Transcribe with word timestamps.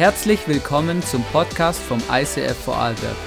Herzlich 0.00 0.48
willkommen 0.48 1.02
zum 1.02 1.22
Podcast 1.24 1.78
vom 1.78 2.02
ICF 2.10 2.56
Vorarlberg. 2.64 3.18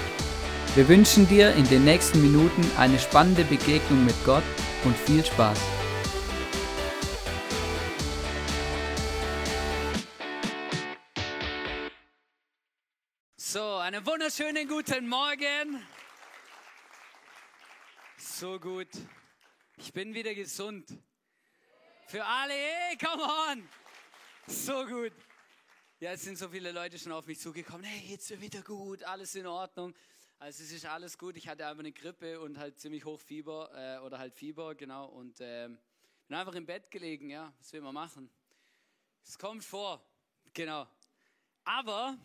Wir 0.73 0.87
wünschen 0.87 1.27
dir 1.27 1.53
in 1.53 1.69
den 1.69 1.83
nächsten 1.83 2.19
Minuten 2.19 2.65
eine 2.79 2.97
spannende 2.97 3.43
Begegnung 3.43 4.03
mit 4.03 4.15
Gott 4.25 4.41
und 4.83 4.97
viel 4.97 5.23
Spaß. 5.23 5.59
So, 13.35 13.75
einen 13.75 14.03
wunderschönen 14.03 14.67
guten 14.67 15.07
Morgen. 15.07 15.85
So 18.17 18.59
gut. 18.59 18.89
Ich 19.77 19.93
bin 19.93 20.15
wieder 20.15 20.33
gesund. 20.33 20.87
Für 22.07 22.25
alle, 22.25 22.53
hey, 22.53 22.97
come 22.97 23.21
on. 23.21 23.69
So 24.47 24.87
gut. 24.87 25.13
Ja, 26.03 26.11
es 26.11 26.23
sind 26.23 26.37
so 26.37 26.49
viele 26.49 26.73
Leute 26.73 26.99
schon 26.99 27.13
auf 27.13 27.27
mich 27.27 27.39
zugekommen. 27.39 27.85
Hey, 27.85 28.05
geht's 28.05 28.27
dir 28.27 28.41
wieder 28.41 28.61
gut? 28.61 29.01
Alles 29.03 29.35
in 29.35 29.47
Ordnung? 29.47 29.95
Also 30.37 30.61
es 30.61 30.73
ist 30.73 30.85
alles 30.85 31.17
gut. 31.17 31.37
Ich 31.37 31.47
hatte 31.47 31.65
einfach 31.65 31.79
eine 31.79 31.93
Grippe 31.93 32.41
und 32.41 32.57
halt 32.57 32.77
ziemlich 32.77 33.05
hoch 33.05 33.21
Fieber 33.21 33.71
äh, 33.73 34.05
oder 34.05 34.19
halt 34.19 34.33
Fieber, 34.33 34.75
genau. 34.75 35.05
Und 35.05 35.39
äh, 35.39 35.69
bin 36.27 36.37
einfach 36.37 36.55
im 36.55 36.65
Bett 36.65 36.91
gelegen, 36.91 37.29
ja. 37.29 37.53
Was 37.57 37.71
will 37.71 37.79
man 37.79 37.93
machen? 37.93 38.29
Es 39.23 39.39
kommt 39.39 39.63
vor, 39.63 40.05
genau. 40.53 40.89
Aber 41.63 42.17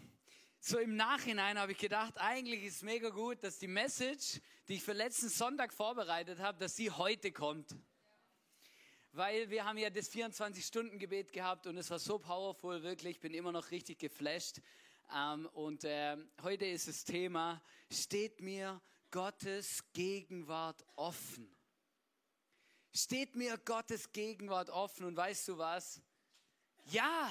so 0.58 0.80
im 0.80 0.96
Nachhinein 0.96 1.56
habe 1.56 1.70
ich 1.70 1.78
gedacht, 1.78 2.14
eigentlich 2.16 2.64
ist 2.64 2.78
es 2.78 2.82
mega 2.82 3.10
gut, 3.10 3.44
dass 3.44 3.60
die 3.60 3.68
Message, 3.68 4.40
die 4.66 4.74
ich 4.74 4.82
für 4.82 4.92
letzten 4.92 5.28
Sonntag 5.28 5.72
vorbereitet 5.72 6.40
habe, 6.40 6.58
dass 6.58 6.74
sie 6.74 6.90
heute 6.90 7.30
kommt 7.30 7.76
weil 9.12 9.50
wir 9.50 9.64
haben 9.64 9.78
ja 9.78 9.90
das 9.90 10.10
24-Stunden-Gebet 10.12 11.32
gehabt 11.32 11.66
und 11.66 11.76
es 11.76 11.90
war 11.90 11.98
so 11.98 12.18
powerful, 12.18 12.82
wirklich. 12.82 13.16
Ich 13.16 13.20
bin 13.20 13.34
immer 13.34 13.52
noch 13.52 13.70
richtig 13.70 13.98
geflasht. 13.98 14.60
Ähm, 15.14 15.46
und 15.54 15.84
äh, 15.84 16.16
heute 16.42 16.66
ist 16.66 16.88
das 16.88 17.04
Thema, 17.04 17.62
steht 17.90 18.40
mir 18.40 18.80
Gottes 19.10 19.82
Gegenwart 19.92 20.84
offen? 20.96 21.54
Steht 22.94 23.36
mir 23.36 23.56
Gottes 23.58 24.12
Gegenwart 24.12 24.70
offen? 24.70 25.06
Und 25.06 25.16
weißt 25.16 25.48
du 25.48 25.58
was? 25.58 26.02
Ja, 26.86 27.30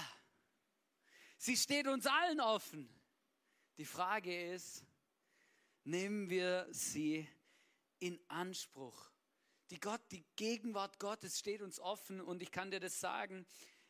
sie 1.37 1.55
steht 1.55 1.87
uns 1.87 2.05
allen 2.05 2.39
offen. 2.39 2.89
Die 3.77 3.85
Frage 3.85 4.51
ist, 4.53 4.83
nehmen 5.83 6.29
wir 6.29 6.67
sie 6.71 7.27
in 7.99 8.19
Anspruch? 8.27 9.11
Die 9.69 9.79
Gott, 9.79 10.01
die 10.11 10.23
Gegenwart 10.37 10.97
Gottes 10.97 11.37
steht 11.37 11.61
uns 11.61 11.79
offen 11.79 12.21
und 12.21 12.41
ich 12.41 12.51
kann 12.51 12.71
dir 12.71 12.79
das 12.79 12.99
sagen. 12.99 13.45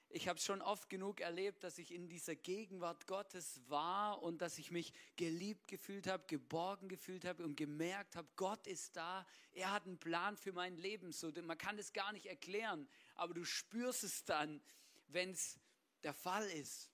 Ich 0.09 0.27
habe 0.27 0.39
schon 0.39 0.61
oft 0.61 0.89
genug 0.89 1.19
erlebt, 1.19 1.63
dass 1.63 1.77
ich 1.77 1.93
in 1.93 2.07
dieser 2.07 2.35
Gegenwart 2.35 3.05
Gottes 3.07 3.61
war 3.67 4.23
und 4.23 4.41
dass 4.41 4.57
ich 4.57 4.71
mich 4.71 4.93
geliebt 5.17 5.67
gefühlt 5.67 6.07
habe, 6.07 6.23
geborgen 6.27 6.87
gefühlt 6.87 7.25
habe 7.25 7.43
und 7.43 7.57
gemerkt 7.57 8.15
habe, 8.15 8.27
Gott 8.37 8.65
ist 8.65 8.95
da. 8.95 9.27
Er 9.51 9.71
hat 9.71 9.85
einen 9.85 9.99
Plan 9.99 10.37
für 10.37 10.53
mein 10.53 10.77
Leben. 10.77 11.11
So, 11.11 11.31
man 11.43 11.57
kann 11.57 11.77
das 11.77 11.93
gar 11.93 12.13
nicht 12.13 12.25
erklären, 12.25 12.87
aber 13.15 13.33
du 13.33 13.43
spürst 13.43 14.03
es 14.03 14.23
dann, 14.23 14.61
wenn 15.09 15.31
es 15.31 15.59
der 16.03 16.13
Fall 16.13 16.49
ist. 16.51 16.89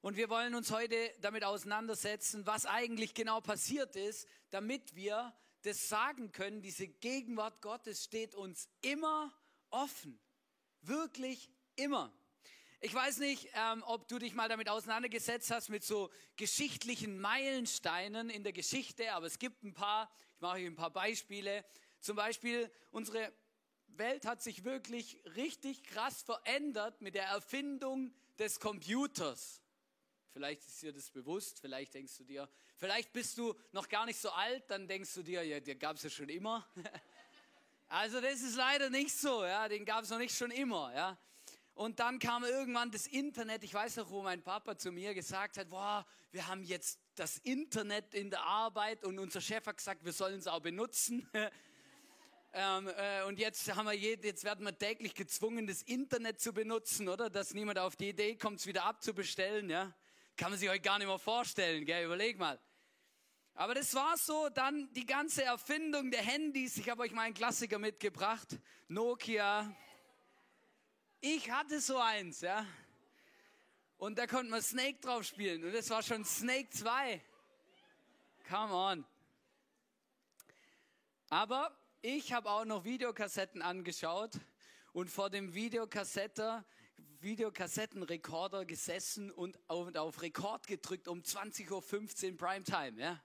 Und 0.00 0.16
wir 0.16 0.28
wollen 0.28 0.54
uns 0.54 0.70
heute 0.70 0.96
damit 1.20 1.44
auseinandersetzen, 1.44 2.46
was 2.46 2.66
eigentlich 2.66 3.14
genau 3.14 3.40
passiert 3.40 3.94
ist, 3.94 4.26
damit 4.50 4.94
wir 4.94 5.34
das 5.64 5.88
sagen 5.88 6.30
können, 6.30 6.60
diese 6.60 6.86
Gegenwart 6.86 7.62
Gottes 7.62 8.04
steht 8.04 8.34
uns 8.34 8.68
immer 8.82 9.32
offen. 9.70 10.20
Wirklich 10.82 11.50
immer. 11.76 12.12
Ich 12.80 12.92
weiß 12.92 13.18
nicht, 13.18 13.48
ähm, 13.54 13.82
ob 13.86 14.06
du 14.08 14.18
dich 14.18 14.34
mal 14.34 14.48
damit 14.48 14.68
auseinandergesetzt 14.68 15.50
hast 15.50 15.70
mit 15.70 15.82
so 15.82 16.10
geschichtlichen 16.36 17.18
Meilensteinen 17.18 18.28
in 18.28 18.44
der 18.44 18.52
Geschichte, 18.52 19.12
aber 19.14 19.26
es 19.26 19.38
gibt 19.38 19.64
ein 19.64 19.72
paar. 19.72 20.10
Ich 20.34 20.40
mache 20.42 20.56
euch 20.58 20.66
ein 20.66 20.76
paar 20.76 20.92
Beispiele. 20.92 21.64
Zum 22.00 22.16
Beispiel, 22.16 22.70
unsere 22.90 23.32
Welt 23.86 24.26
hat 24.26 24.42
sich 24.42 24.64
wirklich 24.64 25.18
richtig 25.34 25.82
krass 25.84 26.22
verändert 26.22 27.00
mit 27.00 27.14
der 27.14 27.24
Erfindung 27.24 28.12
des 28.38 28.60
Computers. 28.60 29.63
Vielleicht 30.34 30.66
ist 30.66 30.82
dir 30.82 30.92
das 30.92 31.10
bewusst, 31.10 31.60
vielleicht 31.60 31.94
denkst 31.94 32.16
du 32.16 32.24
dir, 32.24 32.48
vielleicht 32.76 33.12
bist 33.12 33.38
du 33.38 33.54
noch 33.70 33.88
gar 33.88 34.04
nicht 34.04 34.18
so 34.18 34.30
alt, 34.30 34.68
dann 34.68 34.88
denkst 34.88 35.14
du 35.14 35.22
dir, 35.22 35.44
ja, 35.44 35.60
den 35.60 35.78
gab 35.78 35.94
es 35.94 36.02
ja 36.02 36.10
schon 36.10 36.28
immer. 36.28 36.66
also 37.86 38.20
das 38.20 38.42
ist 38.42 38.56
leider 38.56 38.90
nicht 38.90 39.16
so, 39.16 39.44
ja, 39.44 39.68
den 39.68 39.84
gab 39.84 40.02
es 40.02 40.10
noch 40.10 40.18
nicht 40.18 40.36
schon 40.36 40.50
immer, 40.50 40.92
ja. 40.92 41.16
Und 41.74 42.00
dann 42.00 42.18
kam 42.18 42.42
irgendwann 42.42 42.90
das 42.90 43.06
Internet. 43.06 43.62
Ich 43.62 43.72
weiß 43.72 43.94
noch, 43.98 44.10
wo 44.10 44.22
mein 44.22 44.42
Papa 44.42 44.76
zu 44.76 44.90
mir 44.90 45.14
gesagt 45.14 45.56
hat, 45.56 45.68
boah, 45.68 46.04
wir 46.32 46.48
haben 46.48 46.64
jetzt 46.64 46.98
das 47.14 47.38
Internet 47.38 48.12
in 48.12 48.28
der 48.28 48.42
Arbeit 48.42 49.04
und 49.04 49.20
unser 49.20 49.40
Chef 49.40 49.64
hat 49.66 49.76
gesagt, 49.76 50.04
wir 50.04 50.12
sollen 50.12 50.40
es 50.40 50.48
auch 50.48 50.60
benutzen. 50.60 51.30
ähm, 52.52 52.88
äh, 52.88 53.22
und 53.22 53.38
jetzt, 53.38 53.72
haben 53.72 53.86
wir 53.86 53.92
je, 53.92 54.18
jetzt 54.20 54.42
werden 54.42 54.64
wir 54.64 54.76
täglich 54.76 55.14
gezwungen, 55.14 55.68
das 55.68 55.82
Internet 55.82 56.40
zu 56.40 56.52
benutzen, 56.52 57.08
oder? 57.08 57.30
Dass 57.30 57.54
niemand 57.54 57.78
auf 57.78 57.94
die 57.94 58.08
Idee 58.08 58.34
kommt, 58.34 58.58
es 58.58 58.66
wieder 58.66 58.84
abzubestellen, 58.84 59.70
ja. 59.70 59.94
Kann 60.36 60.50
man 60.50 60.58
sich 60.58 60.68
euch 60.68 60.82
gar 60.82 60.98
nicht 60.98 61.06
mehr 61.06 61.18
vorstellen, 61.18 61.84
gell? 61.84 62.04
Überleg 62.04 62.38
mal. 62.38 62.58
Aber 63.54 63.74
das 63.74 63.94
war 63.94 64.16
so, 64.18 64.48
dann 64.48 64.92
die 64.94 65.06
ganze 65.06 65.44
Erfindung 65.44 66.10
der 66.10 66.22
Handys. 66.22 66.76
Ich 66.76 66.88
habe 66.90 67.02
euch 67.02 67.12
mal 67.12 67.22
einen 67.22 67.34
Klassiker 67.34 67.78
mitgebracht. 67.78 68.58
Nokia. 68.88 69.74
Ich 71.20 71.50
hatte 71.50 71.80
so 71.80 71.98
eins, 71.98 72.40
ja. 72.40 72.66
Und 73.96 74.18
da 74.18 74.26
konnte 74.26 74.50
man 74.50 74.60
Snake 74.60 74.98
drauf 75.00 75.24
spielen. 75.24 75.62
Und 75.62 75.72
das 75.72 75.88
war 75.88 76.02
schon 76.02 76.24
Snake 76.24 76.68
2. 76.70 77.22
Come 78.48 78.74
on. 78.74 79.06
Aber 81.30 81.78
ich 82.02 82.32
habe 82.32 82.50
auch 82.50 82.64
noch 82.64 82.84
Videokassetten 82.84 83.62
angeschaut. 83.62 84.32
Und 84.92 85.10
vor 85.10 85.30
dem 85.30 85.54
Videokassette 85.54 86.64
Videokassettenrekorder 87.24 88.64
gesessen 88.64 89.30
und 89.30 89.58
auf, 89.68 89.94
auf 89.96 90.22
Rekord 90.22 90.66
gedrückt 90.66 91.08
um 91.08 91.22
20.15 91.22 91.70
Uhr 92.30 92.36
Primetime, 92.36 93.00
ja. 93.00 93.20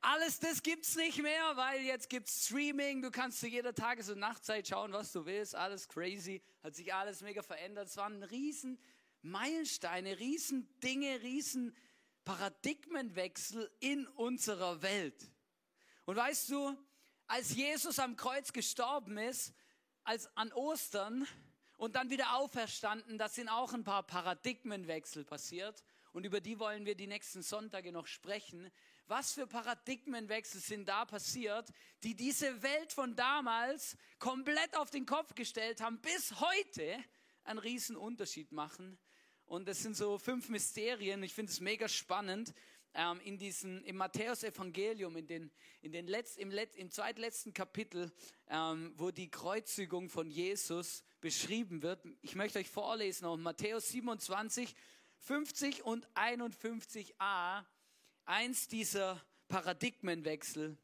Alles 0.00 0.38
das 0.38 0.62
gibt's 0.62 0.94
nicht 0.94 1.20
mehr, 1.20 1.56
weil 1.56 1.80
jetzt 1.82 2.08
gibt's 2.08 2.46
Streaming, 2.46 3.02
du 3.02 3.10
kannst 3.10 3.40
zu 3.40 3.48
jeder 3.48 3.74
Tages- 3.74 4.10
und 4.10 4.20
Nachtzeit 4.20 4.68
schauen, 4.68 4.92
was 4.92 5.10
du 5.10 5.26
willst, 5.26 5.56
alles 5.56 5.88
crazy, 5.88 6.40
hat 6.62 6.76
sich 6.76 6.94
alles 6.94 7.20
mega 7.20 7.42
verändert. 7.42 7.88
Es 7.88 7.96
waren 7.96 8.22
riesen 8.22 8.78
Meilensteine, 9.22 10.18
riesen 10.20 10.68
Dinge, 10.80 11.20
riesen 11.22 11.74
Paradigmenwechsel 12.24 13.68
in 13.80 14.06
unserer 14.06 14.82
Welt. 14.82 15.32
Und 16.04 16.14
weißt 16.14 16.50
du, 16.50 16.76
als 17.26 17.54
Jesus 17.54 17.98
am 17.98 18.14
Kreuz 18.14 18.52
gestorben 18.52 19.18
ist, 19.18 19.52
als 20.04 20.28
an 20.36 20.52
Ostern, 20.52 21.26
und 21.78 21.94
dann 21.96 22.10
wieder 22.10 22.36
auferstanden. 22.36 23.16
Das 23.16 23.34
sind 23.34 23.48
auch 23.48 23.72
ein 23.72 23.84
paar 23.84 24.02
Paradigmenwechsel 24.02 25.24
passiert 25.24 25.82
und 26.12 26.24
über 26.24 26.40
die 26.40 26.58
wollen 26.58 26.84
wir 26.84 26.94
die 26.94 27.06
nächsten 27.06 27.42
Sonntage 27.42 27.92
noch 27.92 28.06
sprechen. 28.06 28.70
Was 29.06 29.32
für 29.32 29.46
Paradigmenwechsel 29.46 30.60
sind 30.60 30.86
da 30.86 31.06
passiert, 31.06 31.70
die 32.02 32.14
diese 32.14 32.62
Welt 32.62 32.92
von 32.92 33.16
damals 33.16 33.96
komplett 34.18 34.76
auf 34.76 34.90
den 34.90 35.06
Kopf 35.06 35.34
gestellt 35.34 35.80
haben, 35.80 36.00
bis 36.00 36.38
heute 36.40 37.02
einen 37.44 37.58
riesen 37.58 37.96
Unterschied 37.96 38.52
machen. 38.52 38.98
Und 39.46 39.66
das 39.66 39.82
sind 39.82 39.96
so 39.96 40.18
fünf 40.18 40.50
Mysterien. 40.50 41.22
Ich 41.22 41.32
finde 41.32 41.52
es 41.52 41.60
mega 41.60 41.88
spannend 41.88 42.52
ähm, 42.92 43.20
in 43.20 43.38
diesen, 43.38 43.82
im 43.84 43.96
Matthäus-Evangelium, 43.96 45.16
in 45.16 45.26
den, 45.26 45.50
in 45.80 45.92
den 45.92 46.06
Letz-, 46.06 46.36
im, 46.36 46.50
Letz-, 46.50 46.76
im 46.76 46.90
zweitletzten 46.90 47.54
Kapitel, 47.54 48.12
ähm, 48.48 48.92
wo 48.96 49.10
die 49.10 49.30
Kreuzigung 49.30 50.10
von 50.10 50.28
Jesus 50.28 51.02
beschrieben 51.20 51.82
wird. 51.82 52.04
Ich 52.22 52.34
möchte 52.34 52.58
euch 52.58 52.68
vorlesen 52.68 53.26
aus 53.26 53.38
Matthäus 53.38 53.88
27, 53.88 54.74
50 55.18 55.82
und 55.84 56.08
51a, 56.14 57.64
eins 58.24 58.68
dieser 58.68 59.24
Paradigmenwechsel. 59.48 60.76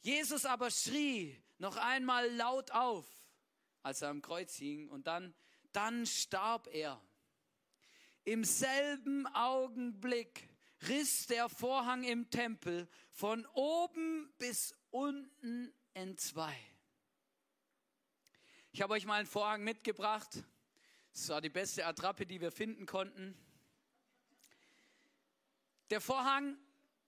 Jesus 0.00 0.44
aber 0.44 0.70
schrie 0.70 1.36
noch 1.58 1.76
einmal 1.76 2.28
laut 2.34 2.72
auf, 2.72 3.06
als 3.82 4.02
er 4.02 4.08
am 4.08 4.20
Kreuz 4.20 4.56
hing, 4.56 4.88
und 4.88 5.06
dann, 5.06 5.34
dann 5.72 6.06
starb 6.06 6.68
er. 6.72 7.00
Im 8.24 8.44
selben 8.44 9.26
Augenblick 9.28 10.48
riss 10.88 11.26
der 11.26 11.48
Vorhang 11.48 12.02
im 12.04 12.30
Tempel 12.30 12.88
von 13.10 13.46
oben 13.46 14.32
bis 14.38 14.74
unten 14.90 15.72
entzwei. 15.94 16.56
Ich 18.74 18.80
habe 18.80 18.94
euch 18.94 19.04
mal 19.04 19.16
einen 19.16 19.26
Vorhang 19.26 19.62
mitgebracht. 19.64 20.42
Das 21.12 21.28
war 21.28 21.42
die 21.42 21.50
beste 21.50 21.84
Attrappe, 21.84 22.24
die 22.24 22.40
wir 22.40 22.50
finden 22.50 22.86
konnten. 22.86 23.36
Der 25.90 26.00
Vorhang 26.00 26.56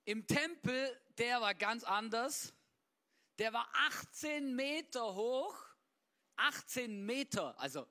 im 0.03 0.27
Tempel, 0.27 0.95
der 1.17 1.41
war 1.41 1.55
ganz 1.55 1.83
anders. 1.83 2.53
Der 3.39 3.51
war 3.51 3.67
18 3.87 4.55
Meter 4.55 5.15
hoch. 5.15 5.57
18 6.35 7.03
Meter. 7.03 7.59
Also, 7.59 7.87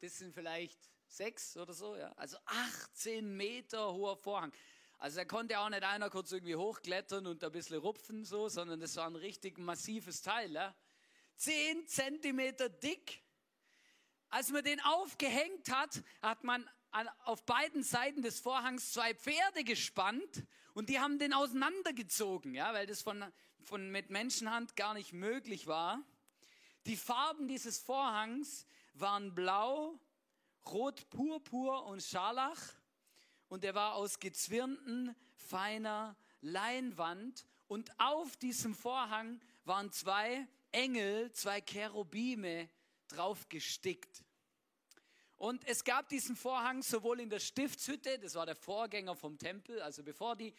das 0.00 0.18
sind 0.18 0.34
vielleicht 0.34 0.90
sechs 1.06 1.56
oder 1.56 1.74
so, 1.74 1.94
ja. 1.94 2.10
Also 2.16 2.38
18 2.46 3.36
Meter 3.36 3.92
hoher 3.92 4.16
Vorhang. 4.16 4.52
Also 4.98 5.18
da 5.18 5.24
konnte 5.24 5.60
auch 5.60 5.68
nicht 5.68 5.84
einer 5.84 6.10
kurz 6.10 6.32
irgendwie 6.32 6.56
hochklettern 6.56 7.28
und 7.28 7.44
ein 7.44 7.52
bisschen 7.52 7.78
rupfen 7.78 8.24
so, 8.24 8.48
sondern 8.48 8.80
das 8.80 8.96
war 8.96 9.06
ein 9.06 9.14
richtig 9.14 9.58
massives 9.58 10.22
Teil, 10.22 10.50
ja. 10.50 10.74
Zehn 11.42 11.88
Zentimeter 11.88 12.68
dick. 12.68 13.20
Als 14.28 14.50
man 14.50 14.62
den 14.62 14.78
aufgehängt 14.78 15.72
hat, 15.72 16.00
hat 16.22 16.44
man 16.44 16.70
an, 16.92 17.08
auf 17.24 17.44
beiden 17.44 17.82
Seiten 17.82 18.22
des 18.22 18.38
Vorhangs 18.38 18.92
zwei 18.92 19.12
Pferde 19.12 19.64
gespannt 19.64 20.44
und 20.72 20.88
die 20.88 21.00
haben 21.00 21.18
den 21.18 21.32
auseinandergezogen, 21.32 22.54
ja, 22.54 22.72
weil 22.74 22.86
das 22.86 23.02
von, 23.02 23.24
von 23.64 23.90
mit 23.90 24.08
Menschenhand 24.08 24.76
gar 24.76 24.94
nicht 24.94 25.12
möglich 25.14 25.66
war. 25.66 26.00
Die 26.86 26.96
Farben 26.96 27.48
dieses 27.48 27.76
Vorhangs 27.76 28.64
waren 28.94 29.34
blau, 29.34 29.98
rot, 30.66 31.10
purpur 31.10 31.86
und 31.86 32.04
scharlach 32.04 32.60
und 33.48 33.64
er 33.64 33.74
war 33.74 33.94
aus 33.94 34.20
gezwirnten, 34.20 35.16
feiner 35.34 36.14
Leinwand 36.40 37.44
und 37.66 37.90
auf 37.98 38.36
diesem 38.36 38.76
Vorhang 38.76 39.40
waren 39.64 39.90
zwei 39.90 40.46
Engel, 40.72 41.30
zwei 41.32 41.60
Cherubime 41.60 42.68
drauf 43.08 43.48
gestickt. 43.48 44.24
Und 45.36 45.66
es 45.66 45.84
gab 45.84 46.08
diesen 46.08 46.36
Vorhang 46.36 46.82
sowohl 46.82 47.20
in 47.20 47.28
der 47.28 47.40
Stiftshütte, 47.40 48.18
das 48.18 48.34
war 48.34 48.46
der 48.46 48.54
Vorgänger 48.54 49.16
vom 49.16 49.38
Tempel, 49.38 49.80
also 49.82 50.02
bevor 50.02 50.36
die 50.36 50.54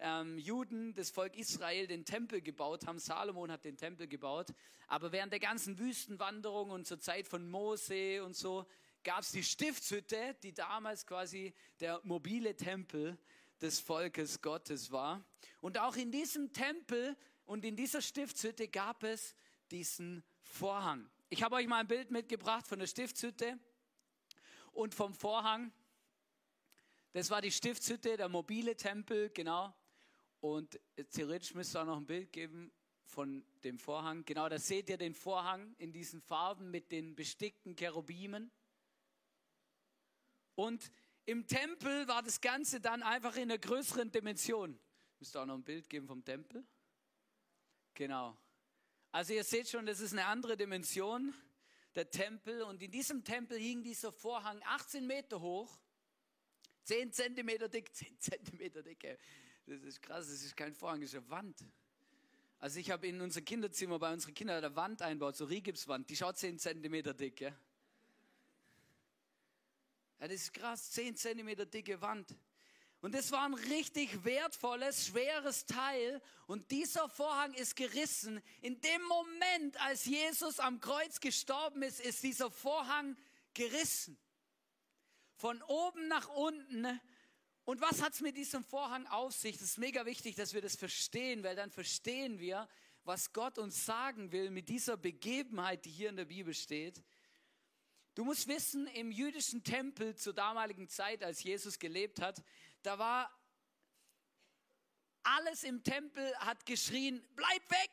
ähm, 0.00 0.38
Juden, 0.38 0.94
das 0.94 1.10
Volk 1.10 1.36
Israel, 1.36 1.86
den 1.86 2.04
Tempel 2.04 2.40
gebaut 2.40 2.86
haben. 2.86 2.98
Salomon 2.98 3.50
hat 3.50 3.64
den 3.64 3.76
Tempel 3.76 4.06
gebaut. 4.06 4.48
Aber 4.86 5.12
während 5.12 5.32
der 5.32 5.40
ganzen 5.40 5.78
Wüstenwanderung 5.78 6.70
und 6.70 6.86
zur 6.86 7.00
Zeit 7.00 7.26
von 7.26 7.48
Mose 7.48 8.24
und 8.24 8.36
so 8.36 8.66
gab 9.04 9.20
es 9.20 9.32
die 9.32 9.42
Stiftshütte, 9.42 10.36
die 10.42 10.52
damals 10.52 11.06
quasi 11.06 11.52
der 11.80 12.00
mobile 12.04 12.54
Tempel 12.56 13.18
des 13.60 13.80
Volkes 13.80 14.40
Gottes 14.40 14.90
war. 14.92 15.24
Und 15.60 15.78
auch 15.78 15.96
in 15.96 16.10
diesem 16.10 16.52
Tempel 16.52 17.16
und 17.44 17.64
in 17.64 17.76
dieser 17.76 18.02
Stiftshütte 18.02 18.68
gab 18.68 19.02
es 19.02 19.34
diesen 19.70 20.24
Vorhang. 20.42 21.08
Ich 21.28 21.42
habe 21.42 21.56
euch 21.56 21.66
mal 21.66 21.80
ein 21.80 21.88
Bild 21.88 22.10
mitgebracht 22.10 22.66
von 22.66 22.78
der 22.78 22.86
Stiftshütte 22.86 23.58
und 24.72 24.94
vom 24.94 25.14
Vorhang. 25.14 25.72
Das 27.12 27.30
war 27.30 27.42
die 27.42 27.50
Stiftshütte, 27.50 28.16
der 28.16 28.28
mobile 28.28 28.76
Tempel, 28.76 29.30
genau. 29.30 29.74
Und 30.40 30.78
theoretisch 31.10 31.54
müsste 31.54 31.78
es 31.78 31.82
auch 31.82 31.86
noch 31.86 31.96
ein 31.96 32.06
Bild 32.06 32.32
geben 32.32 32.70
von 33.04 33.44
dem 33.64 33.78
Vorhang. 33.78 34.24
Genau, 34.24 34.48
da 34.48 34.58
seht 34.58 34.88
ihr 34.88 34.98
den 34.98 35.14
Vorhang 35.14 35.74
in 35.78 35.92
diesen 35.92 36.20
Farben 36.20 36.70
mit 36.70 36.92
den 36.92 37.14
bestickten 37.14 37.74
Cherubimen. 37.74 38.50
Und 40.54 40.92
im 41.24 41.46
Tempel 41.46 42.06
war 42.08 42.22
das 42.22 42.40
Ganze 42.40 42.80
dann 42.80 43.02
einfach 43.02 43.36
in 43.36 43.42
einer 43.42 43.58
größeren 43.58 44.10
Dimension. 44.10 44.78
Müsste 45.18 45.40
auch 45.40 45.46
noch 45.46 45.54
ein 45.54 45.64
Bild 45.64 45.88
geben 45.88 46.06
vom 46.06 46.24
Tempel. 46.24 46.64
Genau. 47.94 48.36
Also 49.18 49.32
ihr 49.32 49.42
seht 49.42 49.68
schon, 49.68 49.84
das 49.84 49.98
ist 49.98 50.12
eine 50.12 50.26
andere 50.26 50.56
Dimension 50.56 51.34
der 51.96 52.08
Tempel 52.08 52.62
und 52.62 52.80
in 52.80 52.92
diesem 52.92 53.24
Tempel 53.24 53.58
hing 53.58 53.82
dieser 53.82 54.12
Vorhang 54.12 54.62
18 54.64 55.04
Meter 55.04 55.40
hoch, 55.40 55.76
10 56.84 57.10
Zentimeter 57.10 57.68
dick, 57.68 57.92
10 57.96 58.20
Zentimeter 58.20 58.80
dick. 58.80 59.02
Ey. 59.02 59.18
Das 59.66 59.82
ist 59.82 60.00
krass, 60.02 60.28
das 60.28 60.44
ist 60.44 60.56
kein 60.56 60.72
Vorhang, 60.72 61.00
das 61.00 61.10
ist 61.10 61.16
eine 61.16 61.28
Wand. 61.30 61.64
Also 62.60 62.78
ich 62.78 62.92
habe 62.92 63.08
in 63.08 63.20
unser 63.20 63.40
Kinderzimmer 63.40 63.98
bei 63.98 64.12
unseren 64.12 64.34
Kindern 64.34 64.62
eine 64.64 64.76
Wand 64.76 65.02
einbaut, 65.02 65.34
so 65.34 65.46
Rigipswand, 65.46 66.08
die 66.08 66.14
schaut 66.14 66.38
10 66.38 66.60
Zentimeter 66.60 67.12
dick. 67.12 67.40
Ja, 67.40 67.52
das 70.20 70.30
ist 70.30 70.54
krass, 70.54 70.92
10 70.92 71.16
Zentimeter 71.16 71.66
dicke 71.66 72.00
Wand. 72.00 72.36
Und 73.00 73.14
es 73.14 73.30
war 73.30 73.44
ein 73.44 73.54
richtig 73.54 74.24
wertvolles, 74.24 75.06
schweres 75.06 75.66
Teil. 75.66 76.20
Und 76.46 76.70
dieser 76.72 77.08
Vorhang 77.08 77.54
ist 77.54 77.76
gerissen. 77.76 78.42
In 78.60 78.80
dem 78.80 79.02
Moment, 79.04 79.80
als 79.82 80.04
Jesus 80.04 80.58
am 80.58 80.80
Kreuz 80.80 81.20
gestorben 81.20 81.82
ist, 81.82 82.00
ist 82.00 82.24
dieser 82.24 82.50
Vorhang 82.50 83.16
gerissen. 83.54 84.18
Von 85.36 85.62
oben 85.62 86.08
nach 86.08 86.28
unten. 86.28 87.00
Und 87.64 87.80
was 87.80 88.02
hat 88.02 88.14
es 88.14 88.20
mit 88.20 88.36
diesem 88.36 88.64
Vorhang 88.64 89.06
auf 89.06 89.32
sich? 89.32 89.58
Das 89.58 89.68
ist 89.68 89.78
mega 89.78 90.04
wichtig, 90.04 90.34
dass 90.34 90.52
wir 90.52 90.62
das 90.62 90.74
verstehen, 90.74 91.44
weil 91.44 91.54
dann 91.54 91.70
verstehen 91.70 92.40
wir, 92.40 92.68
was 93.04 93.32
Gott 93.32 93.58
uns 93.58 93.86
sagen 93.86 94.32
will 94.32 94.50
mit 94.50 94.68
dieser 94.68 94.96
Begebenheit, 94.96 95.84
die 95.84 95.90
hier 95.90 96.08
in 96.08 96.16
der 96.16 96.24
Bibel 96.24 96.52
steht. 96.52 97.00
Du 98.18 98.24
musst 98.24 98.48
wissen, 98.48 98.88
im 98.88 99.12
jüdischen 99.12 99.62
Tempel 99.62 100.16
zur 100.16 100.32
damaligen 100.32 100.88
Zeit, 100.88 101.22
als 101.22 101.44
Jesus 101.44 101.78
gelebt 101.78 102.20
hat, 102.20 102.42
da 102.82 102.98
war 102.98 103.30
alles 105.22 105.62
im 105.64 105.82
Tempel 105.82 106.34
hat 106.38 106.64
geschrien, 106.64 107.22
bleib 107.36 107.70
weg! 107.70 107.90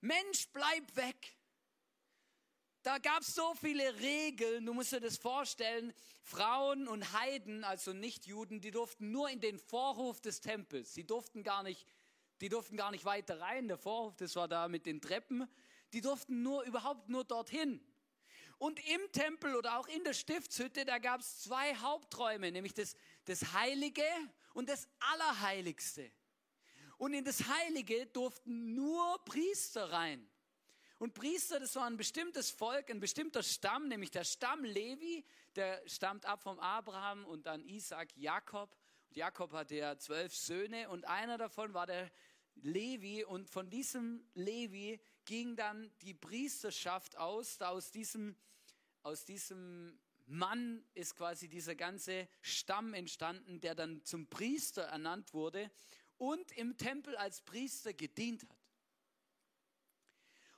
Mensch, 0.00 0.48
bleib 0.52 0.96
weg! 0.96 1.36
Da 2.82 2.96
gab 2.96 3.20
es 3.20 3.34
so 3.34 3.54
viele 3.54 4.00
Regeln, 4.00 4.64
du 4.64 4.72
musst 4.72 4.92
dir 4.92 5.00
das 5.00 5.18
vorstellen, 5.18 5.92
Frauen 6.22 6.88
und 6.88 7.12
Heiden, 7.12 7.62
also 7.62 7.92
Nichtjuden, 7.92 8.62
die 8.62 8.70
durften 8.70 9.10
nur 9.10 9.28
in 9.28 9.40
den 9.40 9.58
Vorhof 9.58 10.22
des 10.22 10.40
Tempels. 10.40 10.94
Sie 10.94 11.06
durften 11.06 11.42
gar 11.42 11.62
nicht, 11.62 11.86
die 12.40 12.48
durften 12.48 12.78
gar 12.78 12.90
nicht 12.90 13.04
weiter 13.04 13.38
rein. 13.40 13.68
Der 13.68 13.76
Vorhof, 13.76 14.16
das 14.16 14.34
war 14.36 14.48
da 14.48 14.68
mit 14.68 14.86
den 14.86 15.02
Treppen. 15.02 15.46
Die 15.92 16.00
durften 16.00 16.42
nur 16.42 16.62
überhaupt 16.62 17.10
nur 17.10 17.24
dorthin. 17.24 17.84
Und 18.60 18.78
im 18.90 19.00
Tempel 19.12 19.56
oder 19.56 19.78
auch 19.78 19.88
in 19.88 20.04
der 20.04 20.12
Stiftshütte, 20.12 20.84
da 20.84 20.98
gab 20.98 21.22
es 21.22 21.44
zwei 21.44 21.74
Haupträume, 21.76 22.52
nämlich 22.52 22.74
das, 22.74 22.94
das 23.24 23.54
Heilige 23.54 24.04
und 24.52 24.68
das 24.68 24.86
Allerheiligste. 24.98 26.12
Und 26.98 27.14
in 27.14 27.24
das 27.24 27.48
Heilige 27.48 28.04
durften 28.04 28.74
nur 28.74 29.18
Priester 29.24 29.90
rein. 29.90 30.28
Und 30.98 31.14
Priester, 31.14 31.58
das 31.58 31.74
war 31.74 31.86
ein 31.86 31.96
bestimmtes 31.96 32.50
Volk, 32.50 32.90
ein 32.90 33.00
bestimmter 33.00 33.42
Stamm, 33.42 33.88
nämlich 33.88 34.10
der 34.10 34.24
Stamm 34.24 34.62
Levi, 34.62 35.24
der 35.56 35.80
stammt 35.86 36.26
ab 36.26 36.42
vom 36.42 36.58
Abraham 36.58 37.24
und 37.24 37.46
dann 37.46 37.64
Isaac, 37.64 38.14
Jakob. 38.14 38.76
Und 39.08 39.16
Jakob 39.16 39.54
hatte 39.54 39.76
ja 39.76 39.96
zwölf 39.96 40.36
Söhne 40.36 40.90
und 40.90 41.06
einer 41.06 41.38
davon 41.38 41.72
war 41.72 41.86
der 41.86 42.12
Levi 42.56 43.24
und 43.24 43.48
von 43.48 43.70
diesem 43.70 44.22
Levi 44.34 45.00
ging 45.24 45.56
dann 45.56 45.90
die 46.02 46.12
Priesterschaft 46.12 47.16
aus, 47.16 47.56
da 47.56 47.70
aus 47.70 47.90
diesem 47.90 48.36
aus 49.02 49.24
diesem 49.24 49.98
Mann 50.26 50.84
ist 50.94 51.16
quasi 51.16 51.48
dieser 51.48 51.74
ganze 51.74 52.28
Stamm 52.40 52.94
entstanden, 52.94 53.60
der 53.60 53.74
dann 53.74 54.04
zum 54.04 54.28
Priester 54.28 54.82
ernannt 54.82 55.34
wurde 55.34 55.70
und 56.18 56.52
im 56.52 56.76
Tempel 56.76 57.16
als 57.16 57.40
Priester 57.42 57.92
gedient 57.92 58.42
hat. 58.42 58.56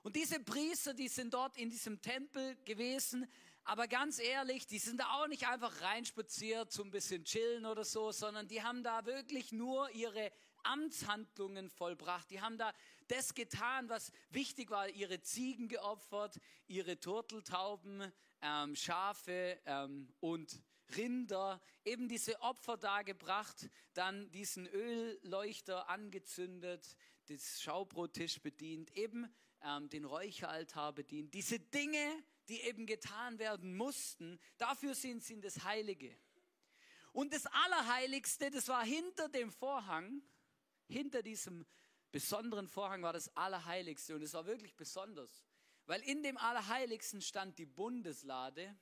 Und 0.02 0.16
diese 0.16 0.40
Priester, 0.40 0.94
die 0.94 1.08
sind 1.08 1.32
dort 1.32 1.56
in 1.56 1.70
diesem 1.70 2.02
Tempel 2.02 2.56
gewesen, 2.64 3.26
aber 3.64 3.86
ganz 3.86 4.18
ehrlich, 4.18 4.66
die 4.66 4.80
sind 4.80 4.98
da 4.98 5.12
auch 5.12 5.28
nicht 5.28 5.46
einfach 5.46 5.80
reinspaziert 5.82 6.72
zum 6.72 6.90
bisschen 6.90 7.24
chillen 7.24 7.64
oder 7.64 7.84
so, 7.84 8.10
sondern 8.10 8.48
die 8.48 8.62
haben 8.62 8.82
da 8.82 9.06
wirklich 9.06 9.52
nur 9.52 9.88
ihre 9.90 10.32
Amtshandlungen 10.64 11.70
vollbracht. 11.70 12.28
Die 12.30 12.40
haben 12.40 12.58
da 12.58 12.72
das 13.12 13.34
getan, 13.34 13.88
was 13.90 14.10
wichtig 14.30 14.70
war, 14.70 14.88
ihre 14.88 15.20
Ziegen 15.20 15.68
geopfert, 15.68 16.40
ihre 16.66 16.98
Turteltauben, 16.98 18.10
ähm, 18.40 18.74
Schafe 18.74 19.60
ähm, 19.66 20.08
und 20.20 20.62
Rinder, 20.96 21.60
eben 21.84 22.08
diese 22.08 22.40
Opfer 22.40 22.76
dargebracht, 22.76 23.68
dann 23.92 24.30
diesen 24.30 24.66
Ölleuchter 24.66 25.88
angezündet, 25.88 26.96
das 27.26 27.60
Schaubrottisch 27.62 28.40
bedient, 28.40 28.96
eben 28.96 29.32
ähm, 29.62 29.88
den 29.90 30.04
Räucheraltar 30.04 30.92
bedient. 30.94 31.34
Diese 31.34 31.60
Dinge, 31.60 32.24
die 32.48 32.62
eben 32.62 32.86
getan 32.86 33.38
werden 33.38 33.76
mussten, 33.76 34.40
dafür 34.56 34.94
sind 34.94 35.22
sie 35.22 35.34
in 35.34 35.42
das 35.42 35.64
Heilige. 35.64 36.16
Und 37.12 37.34
das 37.34 37.46
Allerheiligste, 37.46 38.50
das 38.50 38.68
war 38.68 38.84
hinter 38.84 39.28
dem 39.28 39.50
Vorhang, 39.50 40.22
hinter 40.88 41.22
diesem 41.22 41.66
besonderen 42.12 42.68
Vorhang 42.68 43.02
war 43.02 43.14
das 43.14 43.34
Allerheiligste 43.36 44.14
und 44.14 44.22
es 44.22 44.34
war 44.34 44.46
wirklich 44.46 44.76
besonders. 44.76 45.42
Weil 45.86 46.02
in 46.02 46.22
dem 46.22 46.36
Allerheiligsten 46.36 47.20
stand 47.20 47.58
die 47.58 47.66
Bundeslade 47.66 48.76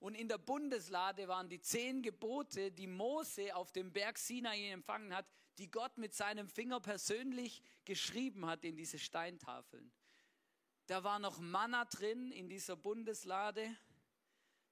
und 0.00 0.14
in 0.14 0.28
der 0.28 0.38
Bundeslade 0.38 1.28
waren 1.28 1.48
die 1.48 1.60
zehn 1.60 2.02
Gebote, 2.02 2.72
die 2.72 2.86
Mose 2.86 3.54
auf 3.54 3.70
dem 3.70 3.92
Berg 3.92 4.18
Sinai 4.18 4.70
empfangen 4.70 5.14
hat, 5.14 5.26
die 5.58 5.70
Gott 5.70 5.98
mit 5.98 6.14
seinem 6.14 6.48
Finger 6.48 6.80
persönlich 6.80 7.62
geschrieben 7.84 8.46
hat 8.46 8.64
in 8.64 8.76
diese 8.76 8.98
Steintafeln. 8.98 9.92
Da 10.86 11.04
war 11.04 11.18
noch 11.18 11.38
Manna 11.38 11.84
drin 11.84 12.32
in 12.32 12.48
dieser 12.48 12.76
Bundeslade. 12.76 13.76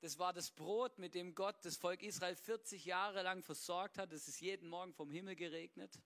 Das 0.01 0.19
war 0.19 0.33
das 0.33 0.51
Brot, 0.51 0.99
mit 0.99 1.15
dem 1.15 1.35
Gott 1.35 1.65
das 1.65 1.77
Volk 1.77 2.03
Israel 2.03 2.35
40 2.35 2.87
Jahre 2.87 3.23
lang 3.23 3.43
versorgt 3.43 3.99
hat. 3.99 4.13
Es 4.13 4.27
ist 4.27 4.41
jeden 4.41 4.69
Morgen 4.69 4.95
vom 4.95 5.11
Himmel 5.11 5.37
geregnet 5.37 6.01